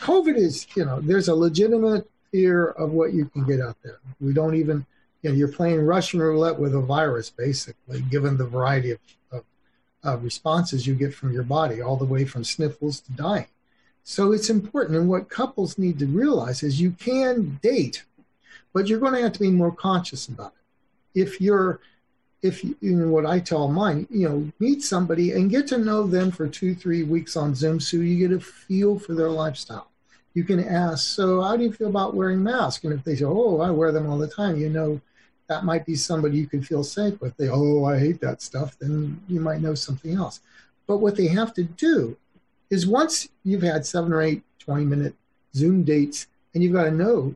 COVID 0.00 0.36
is, 0.36 0.66
you 0.74 0.84
know, 0.84 1.00
there's 1.00 1.28
a 1.28 1.34
legitimate 1.34 2.08
fear 2.32 2.68
of 2.70 2.90
what 2.90 3.12
you 3.12 3.26
can 3.26 3.44
get 3.44 3.60
out 3.60 3.76
there. 3.84 3.98
We 4.20 4.32
don't 4.32 4.56
even, 4.56 4.84
you 5.22 5.30
know, 5.30 5.36
you're 5.36 5.48
playing 5.48 5.80
Russian 5.80 6.20
roulette 6.20 6.58
with 6.58 6.74
a 6.74 6.80
virus, 6.80 7.30
basically, 7.30 8.00
given 8.02 8.36
the 8.36 8.46
variety 8.46 8.90
of 8.90 8.98
uh, 10.04 10.18
responses 10.18 10.86
you 10.86 10.94
get 10.94 11.14
from 11.14 11.32
your 11.32 11.42
body, 11.42 11.80
all 11.80 11.96
the 11.96 12.04
way 12.04 12.24
from 12.24 12.44
sniffles 12.44 13.00
to 13.00 13.12
dying. 13.12 13.46
So 14.04 14.32
it's 14.32 14.50
important. 14.50 14.98
And 14.98 15.08
what 15.08 15.28
couples 15.28 15.78
need 15.78 15.98
to 16.00 16.06
realize 16.06 16.62
is 16.62 16.80
you 16.80 16.90
can 16.92 17.60
date, 17.62 18.04
but 18.72 18.88
you're 18.88 18.98
going 18.98 19.14
to 19.14 19.22
have 19.22 19.32
to 19.34 19.40
be 19.40 19.50
more 19.50 19.72
conscious 19.72 20.28
about 20.28 20.54
it. 21.14 21.20
If 21.20 21.40
you're, 21.40 21.80
if 22.42 22.64
you, 22.64 22.76
you 22.80 22.96
know 22.96 23.08
what 23.08 23.26
I 23.26 23.38
tell 23.38 23.68
mine, 23.68 24.08
you 24.10 24.28
know, 24.28 24.50
meet 24.58 24.82
somebody 24.82 25.32
and 25.32 25.50
get 25.50 25.68
to 25.68 25.78
know 25.78 26.06
them 26.06 26.32
for 26.32 26.48
two, 26.48 26.74
three 26.74 27.04
weeks 27.04 27.36
on 27.36 27.54
Zoom 27.54 27.78
so 27.78 27.98
you 27.98 28.28
get 28.28 28.36
a 28.36 28.40
feel 28.40 28.98
for 28.98 29.14
their 29.14 29.30
lifestyle. 29.30 29.88
You 30.34 30.42
can 30.42 30.64
ask, 30.64 31.14
so 31.14 31.42
how 31.42 31.56
do 31.56 31.62
you 31.62 31.72
feel 31.72 31.88
about 31.88 32.14
wearing 32.14 32.42
masks? 32.42 32.84
And 32.84 32.92
if 32.92 33.04
they 33.04 33.14
say, 33.14 33.26
oh, 33.26 33.60
I 33.60 33.70
wear 33.70 33.92
them 33.92 34.10
all 34.10 34.18
the 34.18 34.26
time, 34.26 34.56
you 34.56 34.70
know, 34.70 35.00
that 35.52 35.64
might 35.64 35.84
be 35.84 35.94
somebody 35.94 36.38
you 36.38 36.46
can 36.46 36.62
feel 36.62 36.82
safe 36.82 37.20
with. 37.20 37.36
They, 37.36 37.48
oh, 37.50 37.84
I 37.84 37.98
hate 37.98 38.20
that 38.22 38.40
stuff, 38.40 38.78
then 38.78 39.20
you 39.28 39.38
might 39.38 39.60
know 39.60 39.74
something 39.74 40.14
else. 40.14 40.40
But 40.86 40.98
what 40.98 41.14
they 41.14 41.26
have 41.28 41.52
to 41.54 41.62
do 41.62 42.16
is 42.70 42.86
once 42.86 43.28
you've 43.44 43.62
had 43.62 43.84
seven 43.84 44.14
or 44.14 44.22
eight 44.22 44.42
20 44.60 44.84
minute 44.86 45.14
Zoom 45.54 45.82
dates 45.82 46.26
and 46.54 46.62
you've 46.62 46.72
got 46.72 46.84
to 46.84 46.90
know, 46.90 47.34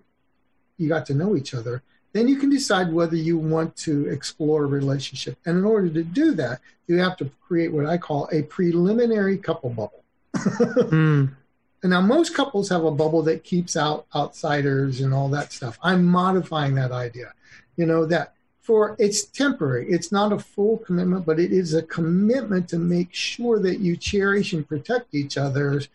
you 0.79 0.89
got 0.89 1.05
to 1.07 1.15
know 1.15 1.37
each 1.37 1.53
other, 1.53 1.83
then 2.15 2.27
you 2.27 2.37
can 2.37 2.49
decide 2.49 2.91
whether 2.91 3.17
you 3.17 3.37
want 3.37 3.77
to 3.77 4.09
explore 4.09 4.65
a 4.65 4.67
relationship. 4.67 5.37
And 5.45 5.59
in 5.59 5.65
order 5.65 5.91
to 5.91 6.03
do 6.03 6.33
that, 6.33 6.61
you 6.87 6.97
have 6.99 7.19
to 7.19 7.31
create 7.47 7.71
what 7.71 7.85
I 7.85 7.99
call 7.99 8.31
a 8.33 8.43
preliminary 8.43 9.37
couple 9.37 9.71
bubble. 9.71 10.05
mm. 10.35 11.35
And 11.83 11.91
now 11.93 12.01
most 12.01 12.35
couples 12.35 12.69
have 12.71 12.85
a 12.85 12.91
bubble 12.91 13.23
that 13.25 13.45
keeps 13.45 13.77
out 13.77 14.07
outsiders 14.13 15.03
and 15.03 15.15
all 15.15 15.29
that 15.29 15.53
stuff. 15.53 15.79
I'm 15.83 16.05
modifying 16.05 16.75
that 16.77 16.91
idea 16.91 17.33
you 17.77 17.87
know, 17.87 18.07
that 18.07 18.35
for 18.61 18.97
it's 18.99 19.25
temporary. 19.25 19.87
It's 19.89 20.11
not 20.11 20.33
a 20.33 20.39
full 20.41 20.79
commitment, 20.79 21.25
but 21.25 21.39
it 21.39 21.53
is 21.53 21.75
a 21.75 21.83
commitment 21.83 22.69
to 22.71 22.79
make 22.79 23.15
sure 23.15 23.61
that 23.61 23.79
you 23.79 23.97
cherish 23.97 24.53
and 24.53 24.67
protect 24.67 25.15
each 25.15 25.39
other's 25.39 25.89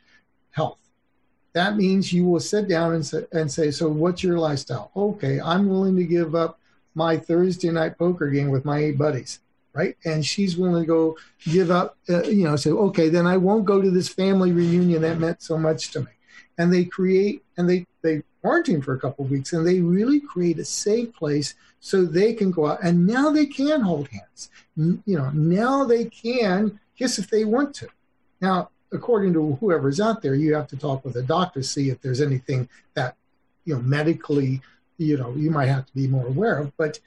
health. 0.51 0.77
That 1.53 1.75
means 1.75 2.13
you 2.13 2.25
will 2.25 2.39
sit 2.39 2.69
down 2.69 2.93
and 2.93 3.05
say, 3.05 3.25
and 3.33 3.51
say, 3.51 3.71
so 3.71 3.89
what's 3.89 4.23
your 4.23 4.39
lifestyle? 4.39 4.89
Okay, 4.95 5.41
I'm 5.41 5.67
willing 5.67 5.97
to 5.97 6.05
give 6.05 6.33
up 6.33 6.59
my 6.95 7.17
Thursday 7.17 7.71
night 7.71 7.97
poker 7.97 8.29
game 8.29 8.49
with 8.49 8.63
my 8.63 8.79
eight 8.79 8.97
buddies, 8.97 9.39
right? 9.73 9.97
And 10.05 10.25
she's 10.25 10.55
willing 10.55 10.83
to 10.83 10.87
go 10.87 11.17
give 11.43 11.71
up, 11.71 11.97
uh, 12.09 12.23
you 12.23 12.45
know, 12.45 12.55
say, 12.55 12.69
okay, 12.69 13.09
then 13.09 13.27
I 13.27 13.35
won't 13.35 13.65
go 13.65 13.81
to 13.81 13.91
this 13.91 14.07
family 14.07 14.53
reunion 14.53 15.01
that 15.01 15.19
meant 15.19 15.41
so 15.41 15.57
much 15.57 15.91
to 15.91 15.99
me. 16.01 16.11
And 16.57 16.71
they 16.71 16.85
create 16.85 17.43
and 17.57 17.69
they 17.69 17.85
they 18.01 18.23
quarantine 18.41 18.81
for 18.81 18.93
a 18.93 18.99
couple 18.99 19.23
of 19.25 19.31
weeks, 19.31 19.53
and 19.53 19.65
they 19.65 19.79
really 19.79 20.19
create 20.19 20.59
a 20.59 20.65
safe 20.65 21.13
place 21.13 21.55
so 21.79 22.03
they 22.03 22.33
can 22.33 22.51
go 22.51 22.67
out 22.67 22.83
and 22.83 23.07
now 23.07 23.29
they 23.29 23.45
can 23.45 23.81
hold 23.81 24.07
hands. 24.09 24.49
You 24.75 25.17
know, 25.17 25.29
now 25.31 25.85
they 25.85 26.05
can 26.05 26.79
kiss 26.97 27.19
if 27.19 27.29
they 27.29 27.45
want 27.45 27.73
to. 27.75 27.87
Now, 28.41 28.69
according 28.91 29.33
to 29.33 29.57
whoever's 29.59 29.99
out 29.99 30.21
there, 30.21 30.35
you 30.35 30.53
have 30.53 30.67
to 30.67 30.77
talk 30.77 31.05
with 31.05 31.15
a 31.15 31.23
doctor, 31.23 31.63
see 31.63 31.89
if 31.89 32.01
there's 32.01 32.21
anything 32.21 32.67
that, 32.93 33.15
you 33.65 33.75
know, 33.75 33.81
medically, 33.81 34.61
you 34.97 35.17
know, 35.17 35.33
you 35.35 35.49
might 35.51 35.67
have 35.67 35.85
to 35.85 35.93
be 35.93 36.07
more 36.07 36.27
aware 36.27 36.57
of. 36.59 36.75
But 36.77 36.99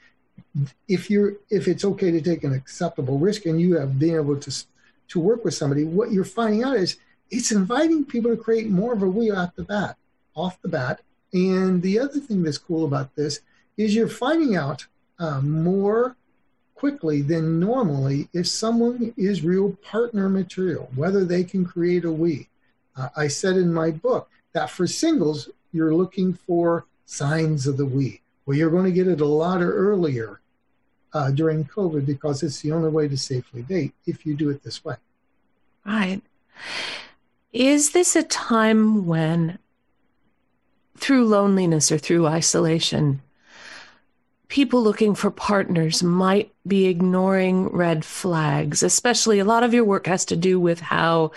if 0.89 1.11
you're, 1.11 1.35
if 1.51 1.69
it's 1.69 1.85
okay 1.85 2.11
to 2.11 2.21
take 2.21 2.45
an 2.45 2.53
acceptable 2.53 3.19
risk 3.19 3.47
and 3.47 3.61
you 3.61 3.77
have 3.79 3.99
been 3.99 4.15
able 4.15 4.39
to, 4.39 4.65
to 5.09 5.21
work 5.21 5.45
with 5.45 5.55
somebody, 5.55 5.85
what 5.85 6.13
you're 6.13 6.25
finding 6.25 6.65
out 6.65 6.77
is 6.77 6.97
it's 7.31 7.53
inviting 7.53 8.05
people 8.05 8.31
to 8.31 8.37
create 8.37 8.69
more 8.69 8.93
of 8.93 9.03
a 9.03 9.09
we 9.09 9.31
off 9.31 9.55
the 9.57 9.65
bat, 9.65 9.97
off 10.35 10.61
the 10.63 10.69
bat. 10.69 11.01
And 11.35 11.83
the 11.83 11.99
other 11.99 12.21
thing 12.21 12.43
that's 12.43 12.59
cool 12.59 12.87
about 12.87 13.15
this 13.17 13.41
is 13.77 13.95
you're 13.95 14.09
finding 14.09 14.57
out 14.57 14.87
uh, 15.19 15.41
more 15.41 16.17
quickly 16.75 17.23
than 17.23 17.59
normally 17.59 18.29
if 18.33 18.47
someone 18.47 19.13
is 19.17 19.43
real 19.43 19.73
partner 19.83 20.29
material, 20.29 20.91
whether 20.95 21.25
they 21.25 21.45
can 21.45 21.65
create 21.65 22.05
a 22.05 22.13
we. 22.13 22.49
Uh, 22.97 23.09
I 23.17 23.29
said 23.29 23.57
in 23.57 23.73
my 23.73 23.91
book 23.91 24.31
that 24.53 24.71
for 24.71 24.87
singles, 24.87 25.51
you're 25.73 25.95
looking 25.95 26.35
for 26.35 26.87
signs 27.05 27.67
of 27.67 27.77
the 27.77 27.87
we. 27.87 28.21
Well, 28.47 28.57
you're 28.57 28.71
going 28.71 28.85
to 28.85 28.93
get 28.93 29.09
it 29.09 29.21
a 29.21 29.27
lot 29.27 29.61
earlier 29.61 30.41
uh, 31.13 31.31
during 31.31 31.65
COVID 31.65 32.07
because 32.07 32.43
it's 32.43 32.61
the 32.61 32.73
only 32.73 32.91
way 32.91 33.09
to 33.09 33.17
safely 33.17 33.63
date 33.63 33.93
if 34.07 34.25
you 34.25 34.35
do 34.37 34.51
it 34.51 34.63
this 34.63 34.85
way. 34.85 34.97
Right. 35.85 36.23
Is 37.53 37.91
this 37.91 38.17
a 38.17 38.23
time 38.23 39.07
when, 39.07 39.59
through 41.05 41.27
loneliness 41.27 41.93
or 41.93 41.99
through 41.99 42.27
isolation, 42.27 43.21
people 44.49 44.83
looking 44.83 45.15
for 45.15 45.31
partners 45.31 46.03
might 46.03 46.51
be 46.67 46.87
ignoring 46.87 47.69
red 47.69 48.03
flags, 48.03 48.83
especially 48.83 49.39
a 49.39 49.45
lot 49.45 49.63
of 49.63 49.75
your 49.75 49.85
work 49.85 50.07
has 50.07 50.25
to 50.25 50.35
do 50.35 50.59
with 50.59 50.81
how 50.81 51.31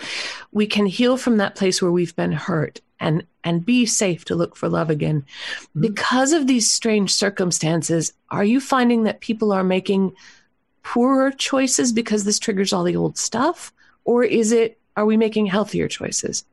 we 0.52 0.66
can 0.66 0.86
heal 0.86 1.18
from 1.18 1.36
that 1.36 1.54
place 1.54 1.82
where 1.82 1.92
we've 1.92 2.16
been 2.16 2.32
hurt 2.32 2.80
and 2.98 3.26
and 3.44 3.66
be 3.66 3.84
safe 3.84 4.24
to 4.24 4.34
look 4.34 4.56
for 4.56 4.70
love 4.70 4.88
again. 4.88 5.20
Mm-hmm. 5.20 5.82
Because 5.82 6.32
of 6.32 6.46
these 6.46 6.72
strange 6.72 7.12
circumstances, 7.12 8.14
are 8.30 8.44
you 8.44 8.62
finding 8.62 9.02
that 9.02 9.20
people 9.20 9.52
are 9.52 9.64
making 9.64 10.14
poorer 10.82 11.30
choices 11.30 11.92
because 11.92 12.24
this 12.24 12.38
triggers 12.38 12.72
all 12.72 12.84
the 12.84 12.96
old 12.96 13.18
stuff 13.18 13.70
or 14.06 14.24
is 14.24 14.50
it 14.50 14.78
are 14.96 15.04
we 15.04 15.18
making 15.18 15.44
healthier 15.44 15.88
choices? 15.88 16.46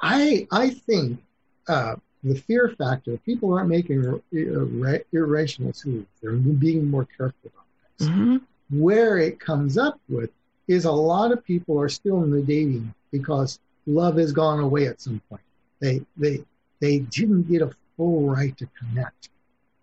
I 0.00 0.48
I 0.50 0.70
think 0.70 1.20
uh, 1.68 1.96
the 2.24 2.34
fear 2.34 2.74
factor, 2.78 3.16
people 3.18 3.52
aren't 3.52 3.68
making 3.68 4.20
ir- 4.32 5.04
irrational 5.12 5.72
decisions. 5.72 6.06
They're 6.22 6.32
being 6.32 6.88
more 6.88 7.04
careful 7.04 7.50
about 7.52 7.64
things. 7.98 8.10
Mm-hmm. 8.10 8.80
Where 8.80 9.18
it 9.18 9.40
comes 9.40 9.76
up 9.76 10.00
with 10.08 10.30
is 10.68 10.84
a 10.84 10.92
lot 10.92 11.32
of 11.32 11.44
people 11.44 11.78
are 11.80 11.88
still 11.88 12.22
in 12.22 12.30
the 12.30 12.42
dating 12.42 12.94
because 13.10 13.58
love 13.86 14.16
has 14.16 14.32
gone 14.32 14.60
away 14.60 14.86
at 14.86 15.00
some 15.00 15.20
point. 15.28 15.42
They 15.80 16.00
they 16.16 16.44
they 16.80 17.00
didn't 17.00 17.50
get 17.50 17.62
a 17.62 17.70
full 17.96 18.28
right 18.28 18.56
to 18.56 18.68
connect. 18.78 19.28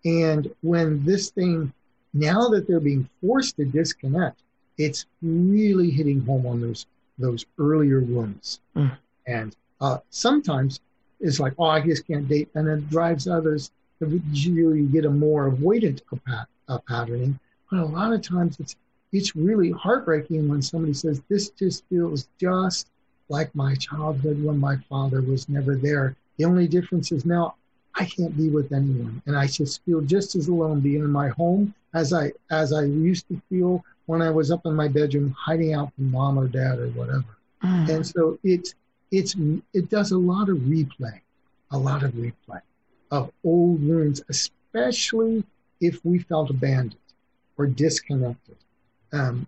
And 0.04 0.50
when 0.62 1.04
this 1.04 1.30
thing, 1.30 1.72
now 2.14 2.48
that 2.48 2.66
they're 2.66 2.80
being 2.80 3.08
forced 3.20 3.56
to 3.56 3.64
disconnect, 3.64 4.42
it's 4.78 5.06
really 5.22 5.90
hitting 5.90 6.22
home 6.22 6.46
on 6.46 6.60
those 6.60 6.86
those 7.18 7.44
earlier 7.58 8.00
wounds. 8.00 8.60
Mm. 8.74 8.96
And 9.26 9.56
uh, 9.80 9.98
sometimes 10.08 10.80
is 11.20 11.40
like, 11.40 11.54
oh, 11.58 11.64
I 11.64 11.80
just 11.80 12.06
can't 12.06 12.28
date, 12.28 12.48
and 12.54 12.68
it 12.68 12.88
drives 12.90 13.28
others 13.28 13.70
to 14.00 14.20
you 14.32 14.86
get 14.86 15.04
a 15.04 15.10
more 15.10 15.50
avoidant 15.50 16.00
uh, 16.68 16.78
patterning. 16.88 17.38
But 17.70 17.80
a 17.80 17.84
lot 17.84 18.12
of 18.12 18.22
times 18.22 18.58
it's 18.58 18.76
it's 19.12 19.34
really 19.34 19.70
heartbreaking 19.70 20.48
when 20.48 20.62
somebody 20.62 20.94
says 20.94 21.20
this 21.28 21.50
just 21.50 21.84
feels 21.88 22.28
just 22.38 22.88
like 23.28 23.54
my 23.54 23.74
childhood 23.74 24.42
when 24.42 24.58
my 24.58 24.76
father 24.88 25.20
was 25.20 25.48
never 25.48 25.76
there. 25.76 26.16
The 26.36 26.44
only 26.44 26.68
difference 26.68 27.12
is 27.12 27.24
now 27.24 27.54
I 27.94 28.04
can't 28.04 28.36
be 28.36 28.48
with 28.48 28.72
anyone, 28.72 29.22
and 29.26 29.36
I 29.36 29.46
just 29.46 29.84
feel 29.84 30.00
just 30.00 30.34
as 30.36 30.48
alone 30.48 30.80
being 30.80 31.02
in 31.02 31.10
my 31.10 31.28
home 31.28 31.74
as 31.94 32.12
I 32.12 32.32
as 32.50 32.72
I 32.72 32.84
used 32.84 33.28
to 33.28 33.40
feel 33.48 33.84
when 34.06 34.22
I 34.22 34.30
was 34.30 34.50
up 34.50 34.64
in 34.66 34.74
my 34.74 34.88
bedroom 34.88 35.34
hiding 35.38 35.74
out 35.74 35.92
from 35.94 36.10
mom 36.10 36.38
or 36.38 36.48
dad 36.48 36.78
or 36.78 36.88
whatever. 36.90 37.24
Mm. 37.62 37.88
And 37.88 38.06
so 38.06 38.38
it's 38.42 38.74
it's 39.10 39.34
it 39.72 39.88
does 39.90 40.12
a 40.12 40.18
lot 40.18 40.48
of 40.48 40.58
replay, 40.58 41.20
a 41.70 41.78
lot 41.78 42.02
of 42.02 42.12
replay 42.12 42.60
of 43.10 43.32
old 43.44 43.86
wounds, 43.86 44.22
especially 44.28 45.44
if 45.80 46.04
we 46.04 46.18
felt 46.18 46.50
abandoned 46.50 46.96
or 47.56 47.66
disconnected. 47.66 48.56
Um, 49.12 49.46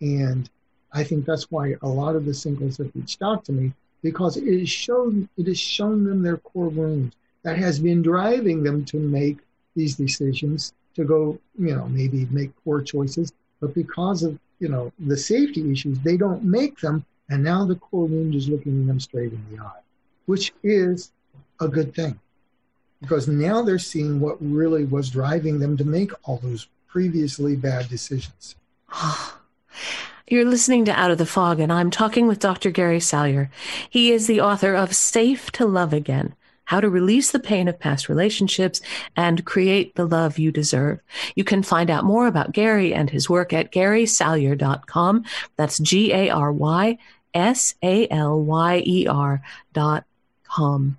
and 0.00 0.50
I 0.92 1.04
think 1.04 1.24
that's 1.24 1.50
why 1.50 1.76
a 1.82 1.88
lot 1.88 2.16
of 2.16 2.24
the 2.24 2.34
singles 2.34 2.78
have 2.78 2.90
reached 2.94 3.22
out 3.22 3.44
to 3.46 3.52
me 3.52 3.72
because 4.02 4.36
it 4.36 4.58
has 4.58 4.68
shown 4.68 5.28
it 5.36 5.46
has 5.46 5.58
shown 5.58 6.04
them 6.04 6.22
their 6.22 6.38
core 6.38 6.68
wounds 6.68 7.14
that 7.42 7.58
has 7.58 7.78
been 7.78 8.02
driving 8.02 8.62
them 8.62 8.84
to 8.86 8.98
make 8.98 9.38
these 9.76 9.96
decisions 9.96 10.72
to 10.94 11.04
go, 11.04 11.38
you 11.58 11.74
know, 11.74 11.88
maybe 11.88 12.26
make 12.30 12.50
poor 12.64 12.80
choices, 12.80 13.32
but 13.60 13.74
because 13.74 14.22
of 14.22 14.38
you 14.60 14.68
know 14.68 14.92
the 14.98 15.16
safety 15.16 15.70
issues, 15.70 15.98
they 16.00 16.16
don't 16.16 16.44
make 16.44 16.78
them 16.80 17.04
and 17.28 17.42
now 17.42 17.64
the 17.64 17.76
core 17.76 18.06
wound 18.06 18.34
is 18.34 18.48
looking 18.48 18.86
them 18.86 19.00
straight 19.00 19.32
in 19.32 19.44
the 19.50 19.62
eye, 19.62 19.80
which 20.26 20.52
is 20.62 21.12
a 21.60 21.68
good 21.68 21.94
thing 21.94 22.18
because 23.04 23.28
now 23.28 23.62
they're 23.62 23.78
seeing 23.78 24.18
what 24.18 24.38
really 24.40 24.84
was 24.84 25.10
driving 25.10 25.58
them 25.58 25.76
to 25.76 25.84
make 25.84 26.10
all 26.24 26.38
those 26.38 26.68
previously 26.86 27.54
bad 27.54 27.88
decisions. 27.88 28.56
You're 30.26 30.46
listening 30.46 30.86
to 30.86 30.98
Out 30.98 31.10
of 31.10 31.18
the 31.18 31.26
Fog, 31.26 31.60
and 31.60 31.70
I'm 31.70 31.90
talking 31.90 32.26
with 32.26 32.38
Dr. 32.38 32.70
Gary 32.70 33.00
Salyer. 33.00 33.50
He 33.90 34.10
is 34.10 34.26
the 34.26 34.40
author 34.40 34.74
of 34.74 34.96
Safe 34.96 35.52
to 35.52 35.66
Love 35.66 35.92
Again 35.92 36.34
how 36.64 36.80
to 36.80 36.88
release 36.88 37.30
the 37.30 37.40
pain 37.40 37.68
of 37.68 37.78
past 37.78 38.08
relationships 38.08 38.80
and 39.16 39.44
create 39.44 39.94
the 39.94 40.06
love 40.06 40.38
you 40.38 40.50
deserve. 40.50 41.00
You 41.34 41.44
can 41.44 41.62
find 41.62 41.90
out 41.90 42.04
more 42.04 42.26
about 42.26 42.52
Gary 42.52 42.94
and 42.94 43.10
his 43.10 43.28
work 43.28 43.52
at 43.52 43.72
garysalyer.com. 43.72 45.24
That's 45.56 45.78
G 45.78 46.12
A 46.12 46.30
R 46.30 46.52
Y 46.52 46.98
S 47.34 47.74
A 47.82 48.08
L 48.08 48.40
Y 48.42 48.82
E 48.86 49.06
R 49.06 49.42
dot 49.72 50.04
com. 50.44 50.98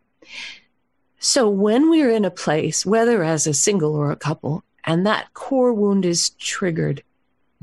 So 1.19 1.50
when 1.50 1.89
we're 1.89 2.12
in 2.12 2.25
a 2.25 2.31
place, 2.31 2.86
whether 2.86 3.24
as 3.24 3.48
a 3.48 3.53
single 3.53 3.95
or 3.95 4.12
a 4.12 4.15
couple, 4.15 4.63
and 4.84 5.07
that 5.07 5.34
core 5.34 5.74
wound 5.74 6.05
is 6.05 6.29
triggered, 6.31 7.01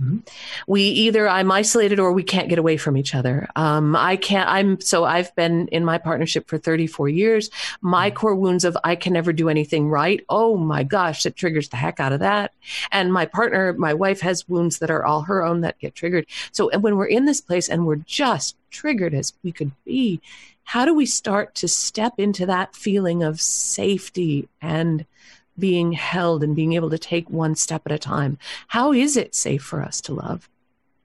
Mm-hmm. 0.00 0.18
We 0.66 0.82
either 0.82 1.28
I'm 1.28 1.50
isolated 1.50 2.00
or 2.00 2.12
we 2.12 2.22
can't 2.22 2.48
get 2.48 2.58
away 2.58 2.76
from 2.76 2.96
each 2.96 3.14
other. 3.14 3.48
Um, 3.56 3.94
I 3.94 4.16
can't. 4.16 4.48
I'm 4.48 4.80
so 4.80 5.04
I've 5.04 5.34
been 5.36 5.68
in 5.68 5.84
my 5.84 5.98
partnership 5.98 6.48
for 6.48 6.58
34 6.58 7.08
years. 7.08 7.50
My 7.80 8.08
mm-hmm. 8.08 8.16
core 8.16 8.34
wounds 8.34 8.64
of 8.64 8.76
I 8.84 8.96
can 8.96 9.12
never 9.12 9.32
do 9.32 9.48
anything 9.48 9.88
right. 9.88 10.24
Oh 10.28 10.56
my 10.56 10.82
gosh, 10.82 11.26
it 11.26 11.36
triggers 11.36 11.68
the 11.68 11.76
heck 11.76 12.00
out 12.00 12.12
of 12.12 12.20
that. 12.20 12.52
And 12.90 13.12
my 13.12 13.26
partner, 13.26 13.74
my 13.74 13.94
wife, 13.94 14.20
has 14.20 14.48
wounds 14.48 14.78
that 14.78 14.90
are 14.90 15.04
all 15.04 15.22
her 15.22 15.44
own 15.44 15.60
that 15.60 15.78
get 15.78 15.94
triggered. 15.94 16.26
So 16.52 16.70
when 16.78 16.96
we're 16.96 17.06
in 17.06 17.26
this 17.26 17.40
place 17.40 17.68
and 17.68 17.86
we're 17.86 17.96
just 17.96 18.56
triggered 18.70 19.14
as 19.14 19.34
we 19.42 19.52
could 19.52 19.72
be, 19.84 20.20
how 20.64 20.84
do 20.84 20.94
we 20.94 21.06
start 21.06 21.54
to 21.56 21.68
step 21.68 22.14
into 22.18 22.46
that 22.46 22.74
feeling 22.74 23.22
of 23.22 23.40
safety 23.40 24.48
and 24.60 25.04
being 25.58 25.92
held 25.92 26.42
and 26.42 26.56
being 26.56 26.72
able 26.72 26.90
to 26.90 26.98
take 26.98 27.28
one 27.30 27.54
step 27.54 27.82
at 27.86 27.92
a 27.92 27.98
time. 27.98 28.38
How 28.68 28.92
is 28.92 29.16
it 29.16 29.34
safe 29.34 29.62
for 29.62 29.82
us 29.82 30.00
to 30.02 30.14
love? 30.14 30.48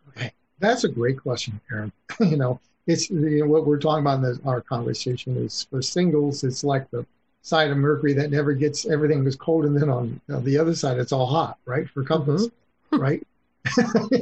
Okay, 0.10 0.32
that's 0.60 0.84
a 0.84 0.90
great 0.90 1.22
question, 1.22 1.60
Karen. 1.68 1.92
you 2.20 2.38
know, 2.38 2.60
it's 2.88 3.10
you 3.10 3.42
know, 3.42 3.46
what 3.48 3.66
we're 3.66 3.80
talking 3.80 4.02
about 4.02 4.18
in 4.18 4.24
this, 4.24 4.40
our 4.46 4.62
conversation 4.62 5.38
is 5.38 5.68
for 5.70 5.82
singles. 5.82 6.44
It's 6.44 6.64
like 6.64 6.90
the 6.92 7.06
side 7.42 7.70
of 7.72 7.78
Mercury 7.78 8.14
that 8.14 8.32
never 8.32 8.54
gets 8.54 8.86
everything 8.86 9.26
is 9.26 9.36
cold, 9.36 9.66
and 9.66 9.76
then 9.76 9.90
on 9.90 10.20
the 10.28 10.58
other 10.58 10.76
side 10.76 10.98
it's 10.98 11.12
all 11.12 11.26
hot, 11.26 11.58
right? 11.66 11.90
For 11.90 12.04
couples, 12.04 12.48
mm-hmm. 12.48 12.98
right? 13.02 13.28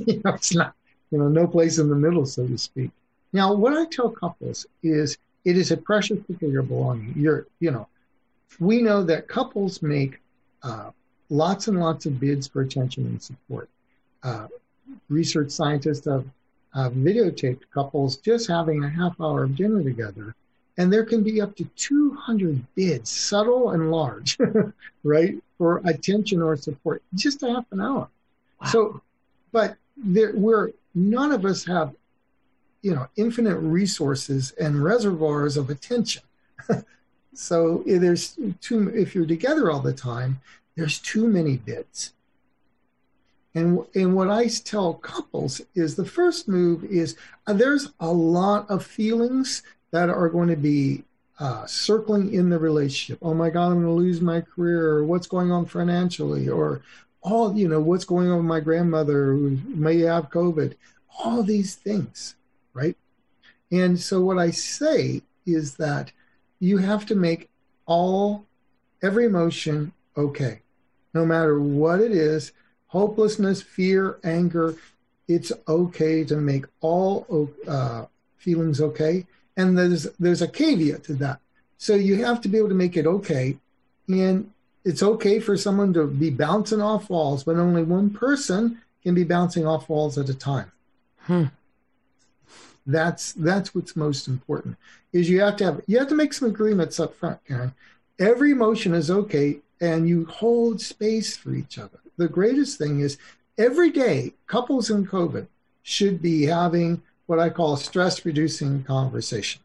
you 0.07 0.21
know, 0.23 0.33
it's 0.33 0.55
not 0.55 0.73
you 1.11 1.19
know 1.19 1.27
no 1.27 1.47
place 1.47 1.77
in 1.77 1.89
the 1.89 1.95
middle, 1.95 2.25
so 2.25 2.47
to 2.47 2.57
speak. 2.57 2.89
Now, 3.31 3.53
what 3.53 3.73
I 3.73 3.85
tell 3.85 4.09
couples 4.09 4.65
is 4.81 5.17
it 5.43 5.57
is 5.57 5.71
a 5.71 5.77
precious 5.77 6.19
thing 6.23 6.37
of 6.41 6.51
your 6.51 6.63
belonging. 6.63 7.13
You're 7.15 7.45
you 7.59 7.69
know 7.71 7.87
we 8.59 8.81
know 8.81 9.03
that 9.03 9.27
couples 9.27 9.81
make 9.81 10.21
uh, 10.63 10.91
lots 11.29 11.67
and 11.67 11.79
lots 11.79 12.05
of 12.05 12.19
bids 12.19 12.47
for 12.47 12.61
attention 12.61 13.05
and 13.05 13.21
support. 13.21 13.69
Uh, 14.23 14.47
research 15.09 15.51
scientists 15.51 16.05
have, 16.05 16.25
have 16.73 16.93
videotaped 16.93 17.61
couples 17.73 18.17
just 18.17 18.47
having 18.47 18.83
a 18.83 18.89
half 18.89 19.19
hour 19.19 19.43
of 19.43 19.55
dinner 19.55 19.83
together, 19.83 20.35
and 20.77 20.91
there 20.91 21.05
can 21.05 21.23
be 21.23 21.41
up 21.41 21.55
to 21.55 21.65
200 21.75 22.65
bids, 22.75 23.09
subtle 23.09 23.71
and 23.71 23.91
large, 23.91 24.37
right, 25.03 25.35
for 25.57 25.81
attention 25.85 26.41
or 26.41 26.57
support, 26.57 27.01
just 27.13 27.43
a 27.43 27.47
half 27.51 27.65
an 27.71 27.81
hour. 27.81 28.09
Wow. 28.61 28.67
So, 28.67 29.01
but 29.51 29.77
there, 29.95 30.33
we're 30.35 30.71
none 30.93 31.31
of 31.31 31.45
us 31.45 31.65
have, 31.65 31.93
you 32.81 32.93
know, 32.93 33.07
infinite 33.15 33.57
resources 33.57 34.51
and 34.59 34.83
reservoirs 34.83 35.57
of 35.57 35.69
attention. 35.69 36.23
so 37.35 37.83
there's 37.85 38.37
too. 38.61 38.89
If 38.95 39.13
you're 39.13 39.25
together 39.25 39.69
all 39.71 39.81
the 39.81 39.93
time, 39.93 40.39
there's 40.75 40.99
too 40.99 41.27
many 41.27 41.57
bids. 41.57 42.13
And, 43.55 43.85
and 43.95 44.15
what 44.15 44.29
I 44.29 44.47
tell 44.47 44.95
couples 44.95 45.61
is 45.75 45.95
the 45.95 46.05
first 46.05 46.49
move 46.49 46.83
is 46.83 47.15
uh, 47.47 47.53
there's 47.53 47.93
a 48.01 48.11
lot 48.11 48.69
of 48.69 48.85
feelings 48.85 49.63
that 49.91 50.09
are 50.09 50.27
going 50.27 50.49
to 50.49 50.57
be 50.57 51.05
uh, 51.39 51.65
circling 51.65 52.33
in 52.33 52.49
the 52.49 52.59
relationship. 52.59 53.19
Oh 53.21 53.33
my 53.33 53.49
God, 53.49 53.67
I'm 53.67 53.81
going 53.81 53.85
to 53.85 53.91
lose 53.91 54.19
my 54.19 54.41
career, 54.41 54.89
or 54.89 55.05
what's 55.05 55.27
going 55.27 55.51
on 55.51 55.65
financially, 55.65 56.49
or 56.49 56.81
all, 57.21 57.57
you 57.57 57.69
know, 57.69 57.79
what's 57.79 58.05
going 58.05 58.29
on 58.29 58.37
with 58.37 58.45
my 58.45 58.59
grandmother 58.59 59.33
who 59.33 59.57
may 59.67 59.99
have 59.99 60.29
COVID, 60.29 60.75
all 61.17 61.41
these 61.41 61.75
things, 61.75 62.35
right? 62.73 62.97
And 63.71 63.97
so 63.97 64.19
what 64.19 64.37
I 64.37 64.51
say 64.51 65.21
is 65.45 65.75
that 65.75 66.11
you 66.59 66.77
have 66.77 67.05
to 67.07 67.15
make 67.15 67.49
all, 67.85 68.45
every 69.01 69.25
emotion 69.25 69.91
okay 70.17 70.61
no 71.13 71.25
matter 71.25 71.59
what 71.59 72.01
it 72.01 72.11
is 72.11 72.51
hopelessness, 72.87 73.61
fear, 73.61 74.19
anger 74.23 74.75
it's 75.27 75.51
okay 75.67 76.23
to 76.23 76.35
make 76.35 76.65
all 76.81 77.49
uh, 77.67 78.05
feelings 78.37 78.79
okay. 78.79 79.25
And 79.57 79.77
there's 79.77 80.03
there's 80.19 80.41
a 80.41 80.47
caveat 80.47 81.03
to 81.05 81.13
that. 81.15 81.39
So 81.77 81.95
you 81.95 82.23
have 82.23 82.41
to 82.41 82.47
be 82.47 82.57
able 82.57 82.69
to 82.69 82.75
make 82.75 82.95
it 82.95 83.07
okay. 83.07 83.57
And 84.07 84.51
it's 84.83 85.01
okay 85.01 85.39
for 85.39 85.57
someone 85.57 85.93
to 85.93 86.05
be 86.05 86.29
bouncing 86.29 86.81
off 86.81 87.09
walls, 87.09 87.43
but 87.43 87.57
only 87.57 87.83
one 87.83 88.11
person 88.11 88.79
can 89.01 89.15
be 89.15 89.23
bouncing 89.23 89.65
off 89.65 89.89
walls 89.89 90.17
at 90.17 90.29
a 90.29 90.33
time. 90.33 90.71
Hmm. 91.19 91.45
That's 92.85 93.33
that's 93.33 93.73
what's 93.73 93.95
most 93.95 94.27
important. 94.27 94.77
Is 95.11 95.29
you 95.29 95.41
have 95.41 95.57
to 95.57 95.65
have 95.65 95.81
you 95.87 95.97
have 95.97 96.09
to 96.09 96.15
make 96.15 96.33
some 96.33 96.47
agreements 96.47 96.99
up 96.99 97.15
front, 97.15 97.43
Karen. 97.45 97.73
Every 98.19 98.53
motion 98.53 98.93
is 98.93 99.11
okay 99.11 99.59
and 99.81 100.07
you 100.07 100.25
hold 100.25 100.79
space 100.81 101.35
for 101.35 101.53
each 101.53 101.77
other. 101.77 101.99
The 102.17 102.29
greatest 102.29 102.77
thing 102.77 102.99
is 103.01 103.17
every 103.57 103.89
day, 103.89 104.33
couples 104.47 104.89
in 104.89 105.05
COVID 105.05 105.47
should 105.83 106.21
be 106.21 106.45
having 106.45 107.01
what 107.25 107.39
I 107.39 107.49
call 107.49 107.75
stress 107.75 108.25
reducing 108.25 108.83
conversation. 108.83 109.61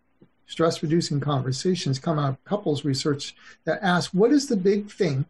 Stress 0.47 0.83
reducing 0.83 1.21
conversations 1.21 1.99
come 1.99 2.19
out 2.19 2.31
of 2.31 2.45
couples 2.45 2.85
research 2.85 3.37
that 3.65 3.83
ask 3.83 4.11
what 4.11 4.33
is 4.33 4.49
the 4.49 4.57
big 4.57 4.91
thing 4.91 5.27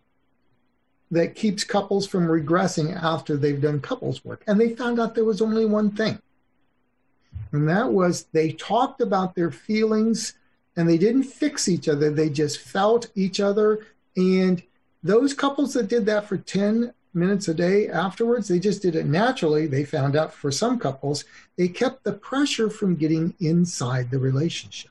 that 1.11 1.35
keeps 1.35 1.65
couples 1.65 2.07
from 2.07 2.27
regressing 2.27 2.97
after 3.03 3.37
they've 3.37 3.61
done 3.61 3.81
couples 3.81 4.25
work? 4.25 4.43
And 4.47 4.59
they 4.59 4.75
found 4.75 4.99
out 4.99 5.15
there 5.15 5.25
was 5.25 5.43
only 5.43 5.67
one 5.67 5.91
thing. 5.91 6.21
And 7.53 7.69
that 7.69 7.93
was 7.93 8.25
they 8.33 8.53
talked 8.53 9.01
about 9.01 9.35
their 9.35 9.51
feelings 9.51 10.35
and 10.77 10.89
they 10.89 10.99
didn't 10.99 11.25
fix 11.25 11.69
each 11.69 11.89
other. 11.89 12.11
They 12.11 12.31
just 12.31 12.61
felt 12.61 13.11
each 13.15 13.41
other 13.41 13.87
and 14.17 14.63
those 15.03 15.35
couples 15.35 15.75
that 15.75 15.89
did 15.89 16.07
that 16.07 16.27
for 16.27 16.37
10 16.37 16.93
minutes 17.15 17.49
a 17.49 17.55
day 17.55 17.89
afterwards, 17.89 18.49
they 18.49 18.59
just 18.59 18.83
did 18.83 18.95
it 18.95 19.07
naturally. 19.07 19.67
They 19.67 19.85
found 19.85 20.15
out 20.15 20.33
for 20.33 20.53
some 20.53 20.79
couples, 20.79 21.25
they 21.57 21.69
kept 21.69 22.05
the 22.05 22.13
pressure 22.13 22.71
from 22.71 22.97
getting 22.97 23.35
inside 23.41 24.11
the 24.11 24.19
relationship. 24.19 24.91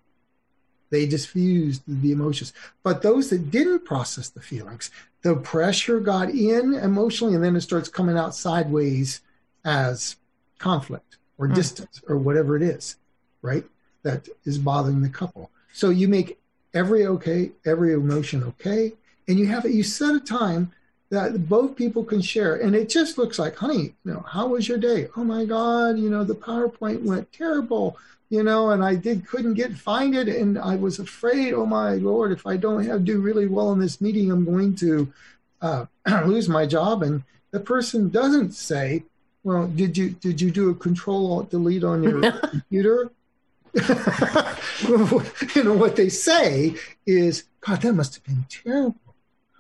They 0.89 1.05
diffused 1.05 1.83
the 1.85 2.11
emotions. 2.11 2.51
But 2.81 3.03
those 3.03 3.29
that 3.29 3.51
didn't 3.51 3.85
process 3.85 4.29
the 4.29 4.41
feelings, 4.41 4.89
the 5.21 5.35
pressure 5.35 5.99
got 5.99 6.29
in 6.29 6.73
emotionally 6.73 7.35
and 7.35 7.43
then 7.43 7.55
it 7.55 7.61
starts 7.61 7.89
coming 7.89 8.17
out 8.17 8.33
sideways 8.33 9.21
as 9.63 10.15
conflict 10.57 11.18
or 11.39 11.47
mm. 11.47 11.55
distance 11.55 12.01
or 12.07 12.17
whatever 12.17 12.55
it 12.55 12.61
is, 12.61 12.97
right? 13.41 13.63
That 14.03 14.29
is 14.45 14.59
bothering 14.59 15.01
the 15.01 15.09
couple. 15.09 15.49
So 15.73 15.89
you 15.89 16.07
make 16.07 16.37
every 16.75 17.07
okay, 17.07 17.51
every 17.65 17.93
emotion 17.93 18.43
okay, 18.43 18.93
and 19.27 19.39
you 19.39 19.47
have 19.47 19.65
it 19.65 19.71
you 19.71 19.83
set 19.83 20.13
a 20.15 20.19
time 20.19 20.71
that 21.09 21.49
both 21.49 21.75
people 21.75 22.03
can 22.03 22.21
share 22.21 22.55
and 22.55 22.75
it 22.75 22.89
just 22.89 23.17
looks 23.17 23.39
like 23.39 23.55
honey 23.55 23.93
you 24.03 24.13
know 24.13 24.23
how 24.27 24.47
was 24.47 24.67
your 24.67 24.77
day 24.77 25.07
oh 25.15 25.23
my 25.23 25.45
god 25.45 25.97
you 25.97 26.09
know 26.09 26.23
the 26.23 26.35
powerpoint 26.35 27.01
went 27.03 27.31
terrible 27.31 27.97
you 28.29 28.43
know 28.43 28.71
and 28.71 28.83
i 28.83 28.95
did 28.95 29.25
couldn't 29.27 29.55
get 29.55 29.73
find 29.73 30.15
it 30.15 30.27
and 30.27 30.57
i 30.57 30.75
was 30.75 30.99
afraid 30.99 31.53
oh 31.53 31.65
my 31.65 31.93
lord 31.95 32.31
if 32.31 32.45
i 32.45 32.55
don't 32.55 32.85
have 32.85 33.05
do 33.05 33.21
really 33.21 33.47
well 33.47 33.71
in 33.71 33.79
this 33.79 34.01
meeting 34.01 34.31
i'm 34.31 34.45
going 34.45 34.75
to 34.75 35.11
uh, 35.61 35.85
lose 36.25 36.47
my 36.47 36.65
job 36.65 37.01
and 37.03 37.23
the 37.51 37.59
person 37.59 38.09
doesn't 38.09 38.51
say 38.51 39.03
well 39.49 39.67
did 39.67 39.97
you 39.97 40.11
did 40.11 40.39
you 40.39 40.51
do 40.51 40.69
a 40.69 40.75
control 40.75 41.33
alt 41.33 41.49
delete 41.49 41.83
on 41.83 42.03
your 42.03 42.31
computer 42.49 43.11
you 45.55 45.63
know 45.63 45.73
what 45.73 45.95
they 45.95 46.09
say 46.09 46.75
is 47.05 47.45
god 47.61 47.81
that 47.81 47.93
must 47.93 48.15
have 48.15 48.23
been 48.23 48.45
terrible 48.49 49.09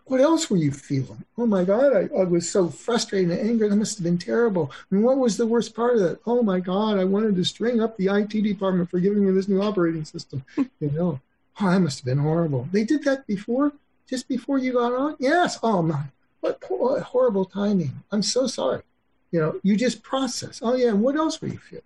what 0.09 0.21
else 0.21 0.49
were 0.49 0.57
you 0.57 0.71
feeling? 0.71 1.23
Oh 1.37 1.45
my 1.45 1.63
God, 1.63 1.93
I, 1.95 2.09
I, 2.19 2.23
was 2.23 2.49
so 2.49 2.67
frustrated 2.67 3.29
and 3.29 3.47
angry. 3.47 3.69
That 3.69 3.75
must 3.75 3.99
have 3.99 4.03
been 4.03 4.17
terrible. 4.17 4.71
I 4.73 4.95
And 4.95 5.03
what 5.03 5.19
was 5.19 5.37
the 5.37 5.45
worst 5.45 5.75
part 5.75 5.97
of 5.97 5.99
that? 6.01 6.19
Oh 6.25 6.41
my 6.41 6.59
God, 6.59 6.97
I 6.97 7.03
wanted 7.03 7.35
to 7.35 7.45
string 7.45 7.79
up 7.79 7.95
the 7.95 8.07
IT 8.07 8.29
department 8.41 8.89
for 8.89 8.99
giving 8.99 9.23
me 9.23 9.31
this 9.31 9.47
new 9.47 9.61
operating 9.61 10.05
system. 10.05 10.43
you 10.57 10.71
know, 10.81 11.21
oh, 11.61 11.69
that 11.69 11.79
must 11.79 11.99
have 11.99 12.05
been 12.05 12.17
horrible. 12.17 12.67
They 12.71 12.83
did 12.83 13.03
that 13.03 13.27
before, 13.27 13.71
just 14.09 14.27
before 14.27 14.57
you 14.57 14.73
got 14.73 14.93
on? 14.93 15.15
Yes. 15.19 15.59
Oh 15.61 15.83
my, 15.83 16.05
what, 16.39 16.59
what 16.69 17.03
horrible 17.03 17.45
timing. 17.45 18.01
I'm 18.11 18.23
so 18.23 18.47
sorry. 18.47 18.81
You 19.31 19.39
know, 19.39 19.59
you 19.63 19.75
just 19.75 20.01
process. 20.01 20.59
Oh 20.63 20.75
yeah, 20.75 20.89
and 20.89 21.01
what 21.01 21.15
else 21.15 21.41
were 21.41 21.49
you 21.49 21.59
feeling? 21.59 21.83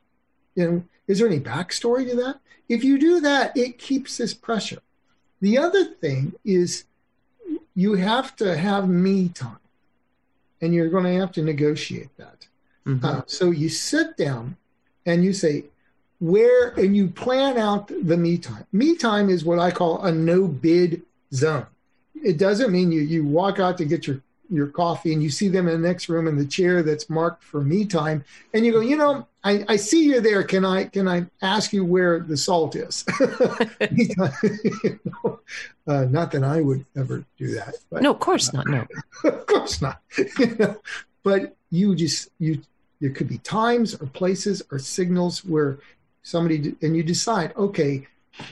You 0.56 0.71
know, 0.71 0.84
is 1.08 1.19
there 1.19 1.27
any 1.27 1.39
backstory 1.39 2.10
to 2.10 2.15
that? 2.17 2.39
If 2.69 2.84
you 2.84 2.97
do 2.97 3.19
that, 3.21 3.56
it 3.58 3.77
keeps 3.77 4.17
this 4.17 4.34
pressure. 4.34 4.82
The 5.41 5.58
other 5.58 5.84
thing 5.84 6.34
is 6.45 6.86
you 7.75 7.95
have 7.95 8.36
to 8.38 8.56
have 8.56 8.88
me 8.88 9.29
time 9.29 9.58
and 10.62 10.73
you're 10.73 10.89
going 10.89 11.03
to 11.03 11.15
have 11.15 11.32
to 11.34 11.41
negotiate 11.41 12.15
that. 12.17 12.47
Mm-hmm. 12.88 13.06
Uh, 13.06 13.21
so 13.25 13.51
you 13.51 13.67
sit 13.67 14.15
down 14.15 14.56
and 15.06 15.23
you 15.23 15.34
say, 15.34 15.65
where, 16.19 16.69
and 16.69 16.95
you 16.95 17.10
plan 17.10 17.58
out 17.58 17.88
the 17.88 18.15
me 18.15 18.38
time. 18.38 18.65
Me 18.71 18.95
time 18.95 19.29
is 19.29 19.43
what 19.43 19.60
I 19.60 19.71
call 19.71 20.01
a 20.03 20.12
no 20.12 20.47
bid 20.47 21.01
zone. 21.34 21.65
It 22.15 22.38
doesn't 22.38 22.71
mean 22.71 22.93
you, 22.93 23.01
you 23.01 23.25
walk 23.25 23.60
out 23.60 23.77
to 23.79 23.86
get 23.86 24.08
your 24.08 24.21
your 24.54 24.68
coffee 24.68 25.13
and 25.13 25.24
you 25.24 25.30
see 25.32 25.48
them 25.48 25.68
in 25.68 25.82
the 25.82 25.88
next 25.88 26.08
room 26.08 26.28
in 26.28 26.38
the 26.38 26.46
chair 26.46 26.84
that's 26.84 27.10
marked 27.10 27.44
for 27.44 27.62
me 27.62 27.86
time 27.86 28.24
and 28.54 28.66
you 28.66 28.72
go 28.72 28.82
you 28.82 28.96
know 28.96 29.26
I, 29.44 29.66
I 29.68 29.76
see 29.78 30.04
you 30.04 30.22
there 30.22 30.44
can 30.44 30.63
i 30.63 30.86
can 30.86 31.08
i 31.08 31.26
ask 31.42 31.74
you 31.74 31.84
where 31.84 32.20
the 32.20 32.38
salt 32.38 32.76
is 32.76 33.04
you 33.92 34.16
know? 34.16 35.39
uh, 35.88 36.06
not 36.06 36.32
that 36.32 36.44
i 36.44 36.62
would 36.62 36.86
ever 36.96 37.26
do 37.38 37.56
that 37.56 37.76
but, 37.89 38.04
no 38.04 38.12
of 38.12 38.20
course 38.20 38.54
not 38.54 38.68
no 38.68 38.86
of 39.24 39.46
course 39.48 39.82
not 39.82 40.02
you 40.38 40.56
know? 40.60 40.80
but 41.24 41.56
you 41.72 41.96
just 41.96 42.30
you 42.38 42.62
there 43.02 43.10
could 43.10 43.28
be 43.28 43.39
times 43.39 43.96
or 43.96 44.06
places 44.08 44.62
or 44.72 44.78
signals 44.78 45.44
where 45.44 45.80
somebody 46.22 46.76
and 46.84 46.96
you 46.96 47.02
decide 47.02 47.54
okay 47.58 48.08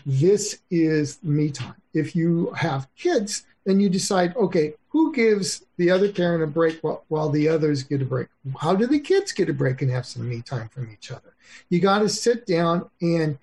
this 0.06 0.60
is 0.72 1.20
me 1.24 1.52
time 1.52 1.76
if 1.94 2.16
you 2.16 2.52
have 2.52 2.88
kids 2.96 3.46
then 3.66 3.80
you 3.80 3.88
decide 3.88 4.36
okay 4.36 4.74
who 4.92 5.14
gives 5.14 5.64
the 5.78 5.90
other 5.90 6.12
parent 6.12 6.44
a 6.44 6.48
break 6.48 6.80
while, 6.82 7.06
while 7.08 7.30
the 7.30 7.48
others 7.48 7.84
get 7.84 8.02
a 8.02 8.06
break? 8.06 8.28
How 8.60 8.76
do 8.76 8.86
the 8.86 9.00
kids 9.00 9.32
get 9.32 9.50
a 9.50 9.54
break 9.54 9.82
and 9.82 9.90
have 9.90 10.06
some 10.06 10.28
me 10.28 10.42
time 10.42 10.70
from 10.70 10.92
each 10.92 11.12
other? 11.12 11.34
You 11.70 11.80
got 11.80 12.00
to 12.00 12.10
sit 12.10 12.46
down 12.46 12.90
and 13.02 13.38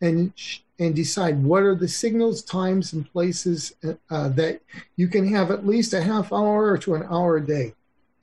and 0.00 0.32
and 0.78 0.94
decide 0.94 1.42
what 1.42 1.62
are 1.62 1.74
the 1.74 1.88
signals, 1.88 2.42
times, 2.42 2.92
and 2.92 3.10
places 3.12 3.74
uh, 4.10 4.28
that 4.30 4.60
you 4.96 5.06
can 5.08 5.28
have 5.28 5.50
at 5.50 5.66
least 5.66 5.92
a 5.92 6.02
half 6.02 6.32
hour 6.32 6.76
to 6.78 6.94
an 6.94 7.04
hour 7.08 7.36
a 7.36 7.46
day 7.46 7.74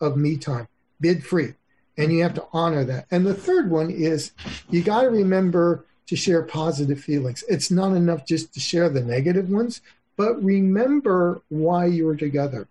of 0.02 0.18
me 0.18 0.36
time, 0.36 0.68
bid 1.00 1.24
free, 1.24 1.54
and 1.98 2.12
you 2.12 2.22
have 2.24 2.34
to 2.34 2.46
honor 2.52 2.84
that. 2.84 3.06
And 3.12 3.26
the 3.26 3.34
third 3.34 3.70
one 3.70 3.90
is 3.90 4.32
you 4.70 4.84
got 4.84 5.02
to 5.02 5.10
remember 5.10 5.86
to 6.08 6.16
share 6.16 6.42
positive 6.42 7.00
feelings. 7.00 7.44
It's 7.48 7.72
not 7.72 7.94
enough 7.94 8.26
just 8.26 8.54
to 8.56 8.60
share 8.60 8.90
the 8.90 9.02
negative 9.02 9.50
ones, 9.50 9.82
but 10.18 10.44
remember 10.44 11.42
why 11.48 11.86
you 11.86 12.06
were 12.06 12.18
together. 12.18 12.68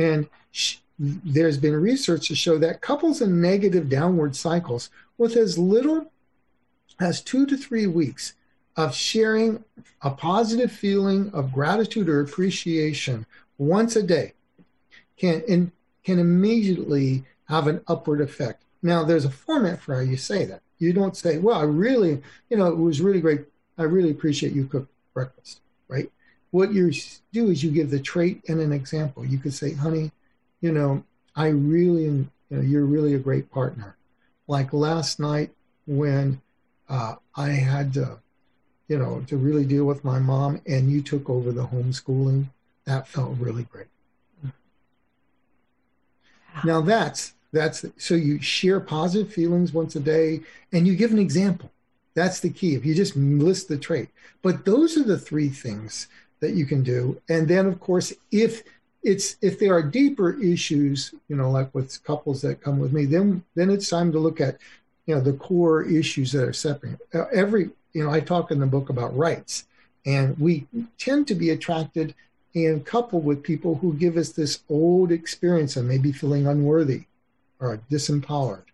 And 0.00 0.28
sh- 0.50 0.78
there's 0.98 1.58
been 1.58 1.74
research 1.74 2.28
to 2.28 2.34
show 2.34 2.56
that 2.58 2.80
couples 2.80 3.20
in 3.20 3.42
negative 3.42 3.90
downward 3.90 4.34
cycles 4.34 4.88
with 5.18 5.36
as 5.36 5.58
little 5.58 6.10
as 6.98 7.20
two 7.20 7.44
to 7.46 7.56
three 7.56 7.86
weeks 7.86 8.32
of 8.76 8.94
sharing 8.94 9.62
a 10.00 10.10
positive 10.10 10.72
feeling 10.72 11.30
of 11.34 11.52
gratitude 11.52 12.08
or 12.08 12.20
appreciation 12.20 13.26
once 13.58 13.94
a 13.94 14.02
day 14.02 14.32
can 15.18 15.42
and 15.48 15.70
can 16.02 16.18
immediately 16.18 17.24
have 17.44 17.66
an 17.66 17.82
upward 17.86 18.22
effect. 18.22 18.62
Now, 18.82 19.04
there's 19.04 19.26
a 19.26 19.30
format 19.30 19.82
for 19.82 19.94
how 19.96 20.00
you 20.00 20.16
say 20.16 20.46
that. 20.46 20.62
You 20.78 20.94
don't 20.94 21.16
say, 21.16 21.36
well, 21.36 21.58
I 21.58 21.64
really, 21.64 22.22
you 22.48 22.56
know, 22.56 22.68
it 22.68 22.76
was 22.76 23.02
really 23.02 23.20
great. 23.20 23.42
I 23.76 23.82
really 23.82 24.10
appreciate 24.10 24.54
you 24.54 24.64
cooked 24.64 24.90
breakfast, 25.12 25.60
right? 25.88 26.10
What 26.50 26.72
you 26.72 26.92
do 27.32 27.50
is 27.50 27.62
you 27.62 27.70
give 27.70 27.90
the 27.90 28.00
trait 28.00 28.42
and 28.48 28.60
an 28.60 28.72
example. 28.72 29.24
You 29.24 29.38
could 29.38 29.54
say, 29.54 29.74
honey, 29.74 30.10
you 30.60 30.72
know, 30.72 31.04
I 31.36 31.48
really, 31.48 32.04
you 32.04 32.30
know, 32.50 32.60
you're 32.60 32.84
really 32.84 33.14
a 33.14 33.18
great 33.18 33.50
partner. 33.50 33.96
Like 34.48 34.72
last 34.72 35.20
night 35.20 35.50
when 35.86 36.40
uh, 36.88 37.14
I 37.36 37.50
had 37.50 37.94
to, 37.94 38.18
you 38.88 38.98
know, 38.98 39.24
to 39.28 39.36
really 39.36 39.64
deal 39.64 39.84
with 39.84 40.04
my 40.04 40.18
mom 40.18 40.60
and 40.66 40.90
you 40.90 41.02
took 41.02 41.30
over 41.30 41.52
the 41.52 41.66
homeschooling, 41.66 42.46
that 42.84 43.06
felt 43.06 43.38
really 43.38 43.62
great. 43.64 43.86
Now 46.64 46.80
that's 46.80 47.34
that's 47.52 47.84
so 47.96 48.14
you 48.14 48.40
share 48.40 48.80
positive 48.80 49.32
feelings 49.32 49.72
once 49.72 49.96
a 49.96 50.00
day 50.00 50.40
and 50.72 50.86
you 50.86 50.96
give 50.96 51.12
an 51.12 51.18
example. 51.18 51.70
That's 52.14 52.40
the 52.40 52.50
key. 52.50 52.74
If 52.74 52.84
you 52.84 52.94
just 52.94 53.16
list 53.16 53.68
the 53.68 53.78
trait. 53.78 54.08
But 54.42 54.64
those 54.64 54.96
are 54.96 55.04
the 55.04 55.18
three 55.18 55.48
things 55.48 56.08
that 56.40 56.52
you 56.52 56.66
can 56.66 56.82
do. 56.82 57.20
And 57.28 57.46
then 57.46 57.66
of 57.66 57.80
course 57.80 58.12
if 58.30 58.62
it's 59.02 59.36
if 59.40 59.58
there 59.58 59.74
are 59.74 59.82
deeper 59.82 60.40
issues, 60.42 61.14
you 61.28 61.36
know, 61.36 61.50
like 61.50 61.74
with 61.74 62.02
couples 62.04 62.42
that 62.42 62.60
come 62.60 62.78
with 62.78 62.92
me, 62.92 63.06
then 63.06 63.42
then 63.54 63.70
it's 63.70 63.88
time 63.88 64.12
to 64.12 64.18
look 64.18 64.40
at, 64.40 64.58
you 65.06 65.14
know, 65.14 65.20
the 65.20 65.32
core 65.32 65.82
issues 65.82 66.32
that 66.32 66.44
are 66.44 66.52
separating. 66.52 66.98
Every, 67.32 67.70
you 67.92 68.04
know, 68.04 68.10
I 68.10 68.20
talk 68.20 68.50
in 68.50 68.60
the 68.60 68.66
book 68.66 68.90
about 68.90 69.16
rights, 69.16 69.66
and 70.04 70.38
we 70.38 70.66
tend 70.98 71.26
to 71.28 71.34
be 71.34 71.50
attracted 71.50 72.14
and 72.54 72.84
coupled 72.84 73.24
with 73.24 73.42
people 73.42 73.76
who 73.76 73.94
give 73.94 74.16
us 74.16 74.30
this 74.30 74.60
old 74.68 75.12
experience 75.12 75.76
of 75.76 75.84
maybe 75.84 76.12
feeling 76.12 76.46
unworthy 76.46 77.04
or 77.60 77.80
disempowered 77.90 78.64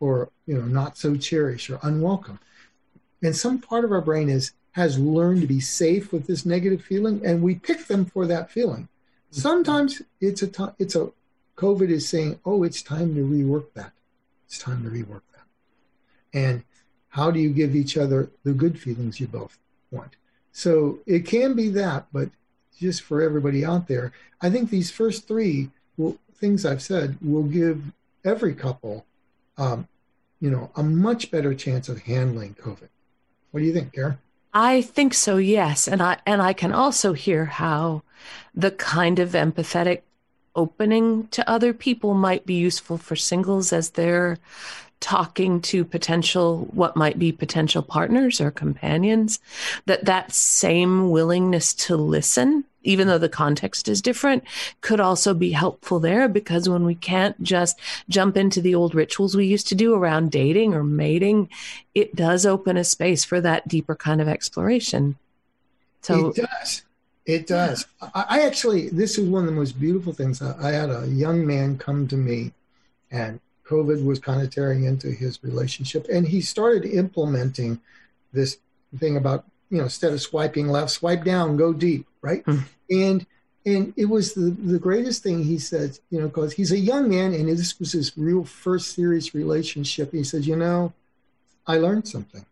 or 0.00 0.30
you 0.46 0.58
know 0.58 0.64
not 0.64 0.96
so 0.96 1.16
cherished 1.16 1.70
or 1.70 1.78
unwelcome 1.82 2.40
and 3.22 3.36
some 3.36 3.58
part 3.58 3.84
of 3.84 3.92
our 3.92 4.00
brain 4.00 4.28
is 4.28 4.52
has 4.72 4.98
learned 4.98 5.40
to 5.40 5.46
be 5.46 5.60
safe 5.60 6.12
with 6.12 6.26
this 6.26 6.46
negative 6.46 6.82
feeling 6.82 7.24
and 7.24 7.42
we 7.42 7.54
pick 7.54 7.86
them 7.86 8.04
for 8.04 8.26
that 8.26 8.50
feeling. 8.50 8.88
Sometimes 9.30 10.02
it's 10.20 10.42
a 10.42 10.48
time 10.48 10.74
it's 10.78 10.96
a 10.96 11.10
covid 11.56 11.90
is 11.90 12.08
saying 12.08 12.40
oh 12.44 12.62
it's 12.62 12.82
time 12.82 13.14
to 13.14 13.20
rework 13.20 13.72
that. 13.74 13.92
It's 14.46 14.58
time 14.58 14.82
to 14.84 14.90
rework 14.90 15.22
that. 15.32 15.46
And 16.32 16.64
how 17.08 17.30
do 17.30 17.40
you 17.40 17.50
give 17.50 17.74
each 17.74 17.96
other 17.96 18.30
the 18.44 18.52
good 18.52 18.78
feelings 18.80 19.20
you 19.20 19.26
both 19.26 19.58
want? 19.90 20.16
So 20.52 21.00
it 21.06 21.26
can 21.26 21.54
be 21.54 21.68
that 21.70 22.06
but 22.12 22.30
just 22.78 23.02
for 23.02 23.20
everybody 23.20 23.64
out 23.64 23.88
there, 23.88 24.12
I 24.40 24.50
think 24.50 24.70
these 24.70 24.90
first 24.90 25.28
three 25.28 25.70
will, 25.96 26.18
things 26.34 26.64
I've 26.64 26.82
said 26.82 27.18
will 27.20 27.42
give 27.42 27.92
every 28.24 28.54
couple, 28.54 29.04
um, 29.58 29.86
you 30.40 30.50
know, 30.50 30.70
a 30.74 30.82
much 30.82 31.30
better 31.30 31.54
chance 31.54 31.88
of 31.88 32.02
handling 32.02 32.54
COVID. 32.54 32.88
What 33.50 33.60
do 33.60 33.66
you 33.66 33.74
think, 33.74 33.92
Karen? 33.92 34.18
I 34.52 34.82
think 34.82 35.14
so, 35.14 35.36
yes, 35.36 35.86
and 35.86 36.02
I 36.02 36.18
and 36.26 36.42
I 36.42 36.52
can 36.52 36.72
also 36.72 37.12
hear 37.12 37.44
how 37.44 38.02
the 38.54 38.72
kind 38.72 39.18
of 39.20 39.30
empathetic 39.30 40.02
opening 40.56 41.28
to 41.28 41.48
other 41.48 41.72
people 41.72 42.14
might 42.14 42.46
be 42.46 42.54
useful 42.54 42.98
for 42.98 43.14
singles 43.14 43.72
as 43.72 43.90
they're 43.90 44.38
talking 44.98 45.60
to 45.62 45.84
potential 45.84 46.68
what 46.72 46.96
might 46.96 47.18
be 47.18 47.32
potential 47.32 47.82
partners 47.82 48.40
or 48.40 48.50
companions 48.50 49.38
that 49.86 50.04
that 50.04 50.32
same 50.32 51.10
willingness 51.10 51.72
to 51.72 51.96
listen 51.96 52.64
even 52.82 53.06
though 53.06 53.18
the 53.18 53.28
context 53.28 53.88
is 53.88 54.02
different, 54.02 54.44
could 54.80 55.00
also 55.00 55.34
be 55.34 55.52
helpful 55.52 56.00
there 56.00 56.28
because 56.28 56.68
when 56.68 56.84
we 56.84 56.94
can't 56.94 57.40
just 57.42 57.78
jump 58.08 58.36
into 58.36 58.60
the 58.60 58.74
old 58.74 58.94
rituals 58.94 59.36
we 59.36 59.46
used 59.46 59.68
to 59.68 59.74
do 59.74 59.94
around 59.94 60.30
dating 60.30 60.74
or 60.74 60.82
mating, 60.82 61.48
it 61.94 62.14
does 62.14 62.46
open 62.46 62.76
a 62.76 62.84
space 62.84 63.24
for 63.24 63.40
that 63.40 63.68
deeper 63.68 63.94
kind 63.94 64.20
of 64.20 64.28
exploration. 64.28 65.16
So 66.02 66.28
it 66.28 66.36
does. 66.36 66.82
It 67.26 67.46
does. 67.46 67.86
Yeah. 68.02 68.08
I, 68.14 68.42
actually, 68.42 68.88
this 68.88 69.18
is 69.18 69.28
one 69.28 69.44
of 69.44 69.50
the 69.50 69.54
most 69.54 69.78
beautiful 69.78 70.12
things. 70.12 70.40
I, 70.42 70.68
I 70.68 70.72
had 70.72 70.90
a 70.90 71.06
young 71.06 71.46
man 71.46 71.76
come 71.78 72.08
to 72.08 72.16
me, 72.16 72.52
and 73.10 73.38
COVID 73.66 74.04
was 74.04 74.18
kind 74.18 74.42
of 74.42 74.52
tearing 74.52 74.84
into 74.84 75.10
his 75.10 75.38
relationship, 75.44 76.06
and 76.10 76.26
he 76.26 76.40
started 76.40 76.86
implementing 76.86 77.80
this 78.32 78.58
thing 78.98 79.16
about 79.16 79.44
you 79.70 79.78
know 79.78 79.84
instead 79.84 80.12
of 80.12 80.20
swiping 80.20 80.68
left, 80.68 80.90
swipe 80.90 81.24
down, 81.24 81.56
go 81.56 81.72
deep 81.72 82.06
right? 82.22 82.44
Mm. 82.44 82.64
And 82.90 83.26
and 83.66 83.92
it 83.96 84.06
was 84.06 84.32
the, 84.32 84.50
the 84.50 84.78
greatest 84.78 85.22
thing 85.22 85.44
he 85.44 85.58
said, 85.58 85.98
you 86.10 86.18
know, 86.18 86.28
because 86.28 86.54
he's 86.54 86.72
a 86.72 86.78
young 86.78 87.10
man 87.10 87.34
and 87.34 87.46
this 87.46 87.78
was 87.78 87.92
his 87.92 88.16
real 88.16 88.42
first 88.42 88.94
serious 88.94 89.34
relationship. 89.34 90.12
He 90.12 90.24
says, 90.24 90.48
you 90.48 90.56
know, 90.56 90.94
I 91.66 91.76
learned 91.76 92.08
something. 92.08 92.46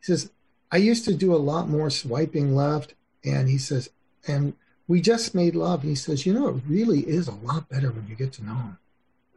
He 0.00 0.04
says, 0.04 0.30
I 0.70 0.76
used 0.76 1.06
to 1.06 1.14
do 1.14 1.34
a 1.34 1.36
lot 1.36 1.70
more 1.70 1.88
swiping 1.88 2.54
left. 2.54 2.92
And 3.24 3.48
he 3.48 3.56
says, 3.56 3.88
and 4.28 4.52
we 4.88 5.00
just 5.00 5.34
made 5.34 5.54
love. 5.54 5.80
And 5.80 5.88
he 5.88 5.96
says, 5.96 6.26
you 6.26 6.34
know, 6.34 6.48
it 6.48 6.62
really 6.68 7.00
is 7.00 7.28
a 7.28 7.34
lot 7.34 7.70
better 7.70 7.90
when 7.90 8.06
you 8.06 8.14
get 8.14 8.34
to 8.34 8.44
know 8.44 8.54
him. 8.54 8.78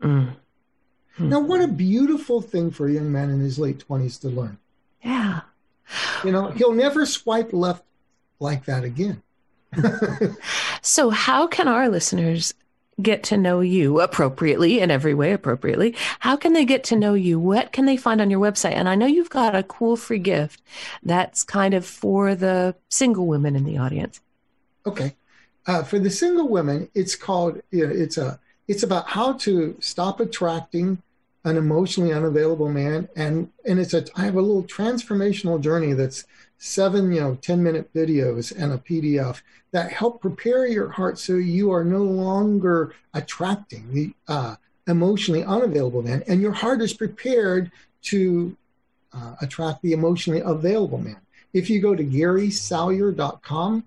Mm. 0.01 0.35
Now, 1.17 1.39
what 1.39 1.61
a 1.61 1.67
beautiful 1.69 2.41
thing 2.41 2.71
for 2.71 2.89
a 2.89 2.91
young 2.91 3.09
man 3.09 3.29
in 3.29 3.39
his 3.39 3.57
late 3.57 3.87
20s 3.87 4.19
to 4.19 4.27
learn. 4.27 4.57
Yeah. 5.01 5.41
You 6.25 6.31
know, 6.31 6.49
he'll 6.51 6.73
never 6.73 7.05
swipe 7.05 7.53
left 7.53 7.83
like 8.39 8.65
that 8.65 8.83
again. 8.83 9.21
so, 10.81 11.09
how 11.09 11.47
can 11.47 11.67
our 11.67 11.89
listeners 11.89 12.53
get 13.01 13.23
to 13.23 13.37
know 13.37 13.59
you 13.59 13.99
appropriately 13.99 14.79
in 14.79 14.89
every 14.89 15.13
way 15.13 15.33
appropriately? 15.33 15.95
How 16.19 16.35
can 16.35 16.53
they 16.53 16.65
get 16.65 16.83
to 16.85 16.95
know 16.95 17.13
you? 17.13 17.39
What 17.39 17.71
can 17.71 17.85
they 17.85 17.97
find 17.97 18.21
on 18.21 18.29
your 18.29 18.39
website? 18.39 18.73
And 18.73 18.87
I 18.87 18.95
know 18.95 19.05
you've 19.05 19.29
got 19.29 19.55
a 19.55 19.63
cool 19.63 19.97
free 19.97 20.19
gift 20.19 20.61
that's 21.03 21.43
kind 21.43 21.73
of 21.73 21.85
for 21.85 22.35
the 22.35 22.75
single 22.89 23.27
women 23.27 23.55
in 23.55 23.65
the 23.65 23.77
audience. 23.77 24.21
Okay. 24.85 25.15
Uh, 25.67 25.83
for 25.83 25.99
the 25.99 26.11
single 26.11 26.47
women, 26.47 26.89
it's 26.93 27.15
called, 27.15 27.61
you 27.71 27.85
know, 27.85 27.93
it's 27.93 28.17
a, 28.17 28.39
it's 28.67 28.83
about 28.83 29.07
how 29.07 29.33
to 29.33 29.75
stop 29.79 30.19
attracting 30.19 31.01
an 31.45 31.57
emotionally 31.57 32.11
unavailable 32.11 32.69
man. 32.69 33.07
And, 33.15 33.49
and 33.65 33.79
it's 33.79 33.93
a, 33.93 34.05
I 34.15 34.25
have 34.25 34.35
a 34.35 34.41
little 34.41 34.63
transformational 34.63 35.61
journey 35.61 35.93
that's 35.93 36.25
seven, 36.57 37.13
you 37.13 37.21
know, 37.21 37.35
10 37.35 37.63
minute 37.63 37.93
videos 37.93 38.53
and 38.55 38.73
a 38.73 38.77
PDF 38.77 39.41
that 39.71 39.91
help 39.91 40.21
prepare 40.21 40.65
your 40.65 40.89
heart 40.89 41.19
so 41.19 41.33
you 41.35 41.71
are 41.71 41.83
no 41.83 42.03
longer 42.03 42.93
attracting 43.13 43.93
the 43.93 44.13
uh, 44.27 44.55
emotionally 44.87 45.43
unavailable 45.43 46.01
man, 46.01 46.23
and 46.27 46.41
your 46.41 46.51
heart 46.51 46.81
is 46.81 46.93
prepared 46.93 47.71
to 48.03 48.55
uh, 49.13 49.35
attract 49.41 49.81
the 49.81 49.93
emotionally 49.93 50.41
available 50.41 50.97
man. 50.97 51.17
If 51.53 51.69
you 51.69 51.81
go 51.81 51.95
to 51.95 52.03
garysalyer.com, 52.03 53.83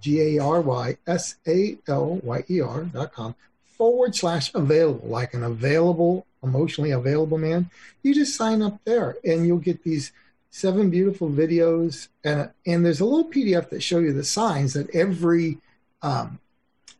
G 0.00 0.36
A 0.36 0.42
R 0.42 0.60
Y 0.60 0.96
S 1.06 1.36
A 1.46 1.78
L 1.88 2.20
Y 2.22 2.44
E 2.48 2.60
R.com, 2.60 3.34
forward 3.64 4.14
slash 4.14 4.54
available, 4.54 5.08
like 5.08 5.34
an 5.34 5.42
available, 5.44 6.26
emotionally 6.46 6.92
available 6.92 7.38
man, 7.38 7.70
you 8.02 8.14
just 8.14 8.36
sign 8.36 8.62
up 8.62 8.80
there 8.84 9.16
and 9.24 9.46
you'll 9.46 9.58
get 9.58 9.82
these 9.82 10.12
seven 10.56 10.88
beautiful 10.88 11.28
videos, 11.28 12.08
and 12.24 12.50
and 12.64 12.84
there's 12.84 13.00
a 13.00 13.04
little 13.04 13.30
PDF 13.30 13.68
that 13.70 13.82
show 13.82 13.98
you 13.98 14.12
the 14.12 14.24
signs 14.24 14.72
that 14.72 14.94
every 14.94 15.58
um, 16.02 16.38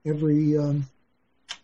every 0.04 0.58
um, 0.58 0.86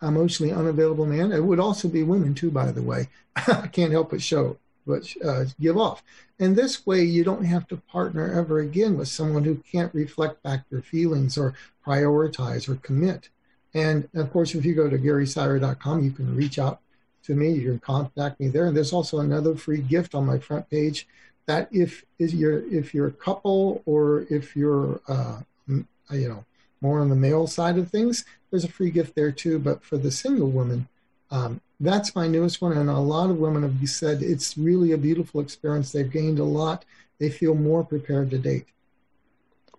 emotionally 0.00 0.52
unavailable 0.52 1.06
man. 1.06 1.32
It 1.32 1.44
would 1.44 1.60
also 1.60 1.88
be 1.88 2.02
women 2.02 2.34
too, 2.34 2.50
by 2.50 2.72
the 2.72 2.82
way. 2.82 3.08
I 3.36 3.66
can't 3.66 3.92
help 3.92 4.10
but 4.10 4.22
show, 4.22 4.56
but 4.86 5.12
uh, 5.24 5.44
give 5.60 5.76
off. 5.76 6.02
And 6.38 6.56
this 6.56 6.86
way, 6.86 7.02
you 7.02 7.24
don't 7.24 7.44
have 7.44 7.68
to 7.68 7.76
partner 7.76 8.32
ever 8.32 8.60
again 8.60 8.96
with 8.96 9.08
someone 9.08 9.44
who 9.44 9.62
can't 9.70 9.94
reflect 9.94 10.42
back 10.42 10.64
your 10.70 10.82
feelings 10.82 11.36
or 11.36 11.54
prioritize 11.86 12.68
or 12.68 12.76
commit. 12.76 13.28
And 13.74 14.08
of 14.14 14.32
course, 14.32 14.54
if 14.54 14.64
you 14.64 14.74
go 14.74 14.90
to 14.90 14.98
GarySalyer.com, 14.98 16.04
you 16.04 16.10
can 16.10 16.36
reach 16.36 16.58
out 16.58 16.80
to 17.24 17.34
me. 17.34 17.50
You 17.50 17.70
can 17.70 17.78
contact 17.80 18.40
me 18.40 18.48
there. 18.48 18.66
And 18.66 18.76
there's 18.76 18.92
also 18.92 19.20
another 19.20 19.54
free 19.54 19.80
gift 19.80 20.14
on 20.14 20.26
my 20.26 20.38
front 20.38 20.68
page 20.70 21.06
that 21.46 21.68
if 21.72 22.04
is 22.18 22.34
your 22.34 22.66
if 22.72 22.94
you're 22.94 23.08
a 23.08 23.12
couple 23.12 23.82
or 23.86 24.26
if 24.30 24.54
you're 24.56 25.00
uh, 25.08 25.40
you 25.68 26.28
know 26.28 26.44
more 26.80 27.00
on 27.00 27.08
the 27.08 27.16
male 27.16 27.46
side 27.46 27.78
of 27.78 27.90
things, 27.90 28.24
there's 28.50 28.64
a 28.64 28.68
free 28.68 28.90
gift 28.90 29.14
there 29.14 29.32
too. 29.32 29.58
But 29.58 29.82
for 29.82 29.96
the 29.96 30.10
single 30.10 30.50
woman, 30.50 30.88
um, 31.30 31.60
that's 31.80 32.14
my 32.14 32.28
newest 32.28 32.60
one, 32.60 32.72
and 32.72 32.88
a 32.88 32.98
lot 32.98 33.30
of 33.30 33.38
women 33.38 33.62
have 33.62 33.88
said 33.88 34.22
it's 34.22 34.56
really 34.56 34.92
a 34.92 34.98
beautiful 34.98 35.40
experience. 35.40 35.92
They've 35.92 36.10
gained 36.10 36.38
a 36.38 36.44
lot. 36.44 36.84
They 37.18 37.30
feel 37.30 37.54
more 37.54 37.84
prepared 37.84 38.30
to 38.30 38.38
date. 38.38 38.66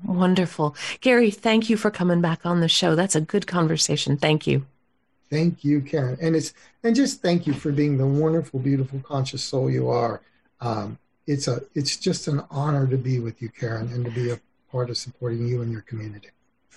Wonderful, 0.03 0.75
Gary. 0.99 1.31
Thank 1.31 1.69
you 1.69 1.77
for 1.77 1.91
coming 1.91 2.19
back 2.19 2.45
on 2.45 2.59
the 2.59 2.67
show. 2.67 2.95
That's 2.95 3.15
a 3.15 3.21
good 3.21 3.47
conversation. 3.47 4.17
Thank 4.17 4.47
you. 4.47 4.65
Thank 5.33 5.63
you, 5.63 5.81
Karen, 5.81 6.15
and 6.21 6.35
it's 6.35 6.53
and 6.83 6.95
just 6.95 7.23
thank 7.23 7.47
you 7.47 7.53
for 7.53 7.71
being 7.71 7.97
the 7.97 8.05
wonderful, 8.05 8.59
beautiful, 8.59 8.99
conscious 8.99 9.43
soul 9.43 9.67
you 9.67 9.89
are. 9.89 10.21
Um, 10.61 10.99
it's 11.25 11.47
a 11.47 11.63
it's 11.73 11.97
just 11.97 12.27
an 12.27 12.43
honor 12.51 12.85
to 12.85 12.97
be 12.97 13.17
with 13.17 13.41
you, 13.41 13.49
Karen, 13.49 13.91
and 13.91 14.05
to 14.05 14.11
be 14.11 14.29
a 14.29 14.39
part 14.71 14.91
of 14.91 14.97
supporting 14.97 15.47
you 15.47 15.63
and 15.63 15.71
your 15.71 15.81
community. 15.81 16.29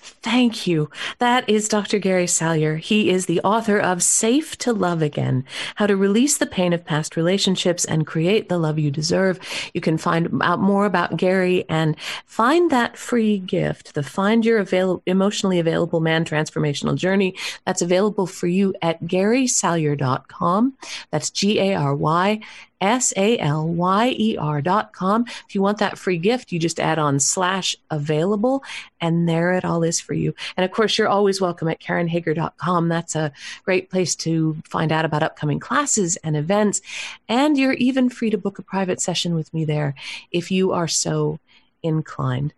Thank 0.03 0.67
you. 0.67 0.91
That 1.19 1.49
is 1.49 1.69
Dr. 1.69 1.99
Gary 1.99 2.27
Salyer. 2.27 2.77
He 2.77 3.11
is 3.11 3.27
the 3.27 3.41
author 3.43 3.79
of 3.79 4.03
Safe 4.03 4.57
to 4.59 4.73
Love 4.73 5.01
Again 5.01 5.45
How 5.77 5.87
to 5.87 5.97
Release 5.97 6.37
the 6.37 6.47
Pain 6.47 6.73
of 6.73 6.85
Past 6.85 7.17
Relationships 7.17 7.85
and 7.85 8.07
Create 8.07 8.49
the 8.49 8.59
Love 8.59 8.79
You 8.79 8.91
Deserve. 8.91 9.39
You 9.73 9.81
can 9.81 9.99
find 9.99 10.43
out 10.43 10.59
more 10.61 10.85
about 10.85 11.17
Gary 11.17 11.65
and 11.69 11.97
find 12.25 12.71
that 12.71 12.97
free 12.97 13.39
gift, 13.39 13.95
the 13.95 14.03
Find 14.03 14.45
Your 14.45 14.59
Avail- 14.59 15.03
Emotionally 15.07 15.61
Available 15.61 16.01
Man 16.01 16.25
Transformational 16.25 16.97
Journey. 16.97 17.37
That's 17.65 17.83
available 17.83 18.27
for 18.27 18.49
you 18.49 18.75
at 18.83 19.03
garysalyer.com. 19.05 20.75
That's 21.11 21.31
G 21.31 21.61
A 21.61 21.75
R 21.75 21.95
Y 21.95 22.41
S 22.81 23.13
A 23.17 23.39
L 23.39 23.67
Y 23.67 24.15
E 24.19 24.37
R 24.37 24.61
dot 24.61 24.93
com. 24.93 25.25
If 25.49 25.55
you 25.55 25.63
want 25.63 25.79
that 25.79 25.99
free 25.99 26.19
gift, 26.19 26.53
you 26.53 26.59
just 26.59 26.81
add 26.81 26.99
on 26.99 27.21
slash 27.21 27.77
available, 27.91 28.63
and 29.01 29.29
there 29.29 29.53
it 29.55 29.65
all 29.65 29.83
is 29.83 30.01
for 30.01 30.15
you. 30.15 30.35
And 30.57 30.65
of 30.65 30.71
course, 30.71 30.99
you're 30.99 31.09
always 31.09 31.41
welcome 31.41 31.69
at 31.69 31.81
KarenHager.com. 31.81 32.89
That's 32.89 33.17
a 33.17 33.33
great 33.65 33.91
place 33.91 34.15
to 34.17 34.57
find 34.65 34.93
out 34.93 35.05
about 35.05 35.23
upcoming 35.23 35.61
classes 35.61 36.17
and 36.17 36.37
events. 36.37 36.81
And 37.29 37.57
you're 37.57 37.75
even 37.75 38.11
free 38.11 38.31
to 38.31 38.39
book 38.39 38.59
a 38.59 38.63
private 38.63 39.01
session 39.01 39.35
with 39.35 39.53
me 39.55 39.65
there 39.65 39.95
if 40.31 40.51
you 40.51 40.73
are 40.73 40.89
so 40.89 41.39
inclined. 41.83 42.53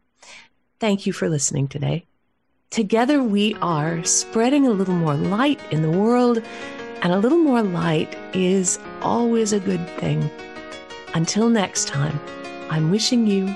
Thank 0.80 1.06
you 1.06 1.12
for 1.12 1.28
listening 1.28 1.68
today. 1.68 2.04
Together, 2.70 3.22
we 3.22 3.54
are 3.62 4.04
spreading 4.04 4.66
a 4.66 4.70
little 4.70 4.94
more 4.94 5.14
light 5.14 5.60
in 5.70 5.82
the 5.82 5.90
world 5.90 6.42
and 7.02 7.12
a 7.12 7.18
little 7.18 7.38
more 7.38 7.62
light 7.62 8.16
is 8.34 8.78
always 9.02 9.52
a 9.52 9.60
good 9.60 9.86
thing. 9.98 10.30
Until 11.14 11.48
next 11.48 11.88
time, 11.88 12.20
I'm 12.70 12.90
wishing 12.90 13.26
you 13.26 13.54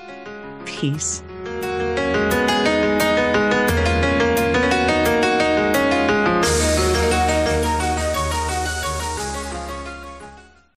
peace. 0.65 1.23